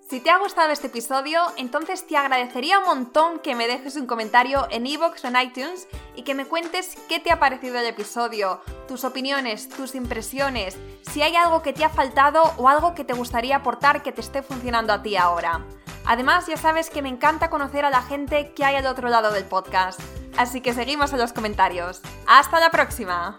[0.08, 4.06] Si te ha gustado este episodio, entonces te agradecería un montón que me dejes un
[4.06, 5.86] comentario en iVoox o en iTunes
[6.16, 11.20] y que me cuentes qué te ha parecido el episodio, tus opiniones, tus impresiones, si
[11.20, 14.42] hay algo que te ha faltado o algo que te gustaría aportar que te esté
[14.42, 15.60] funcionando a ti ahora.
[16.06, 19.30] Además, ya sabes que me encanta conocer a la gente que hay al otro lado
[19.30, 20.00] del podcast.
[20.38, 22.00] Así que seguimos en los comentarios.
[22.26, 23.38] ¡Hasta la próxima!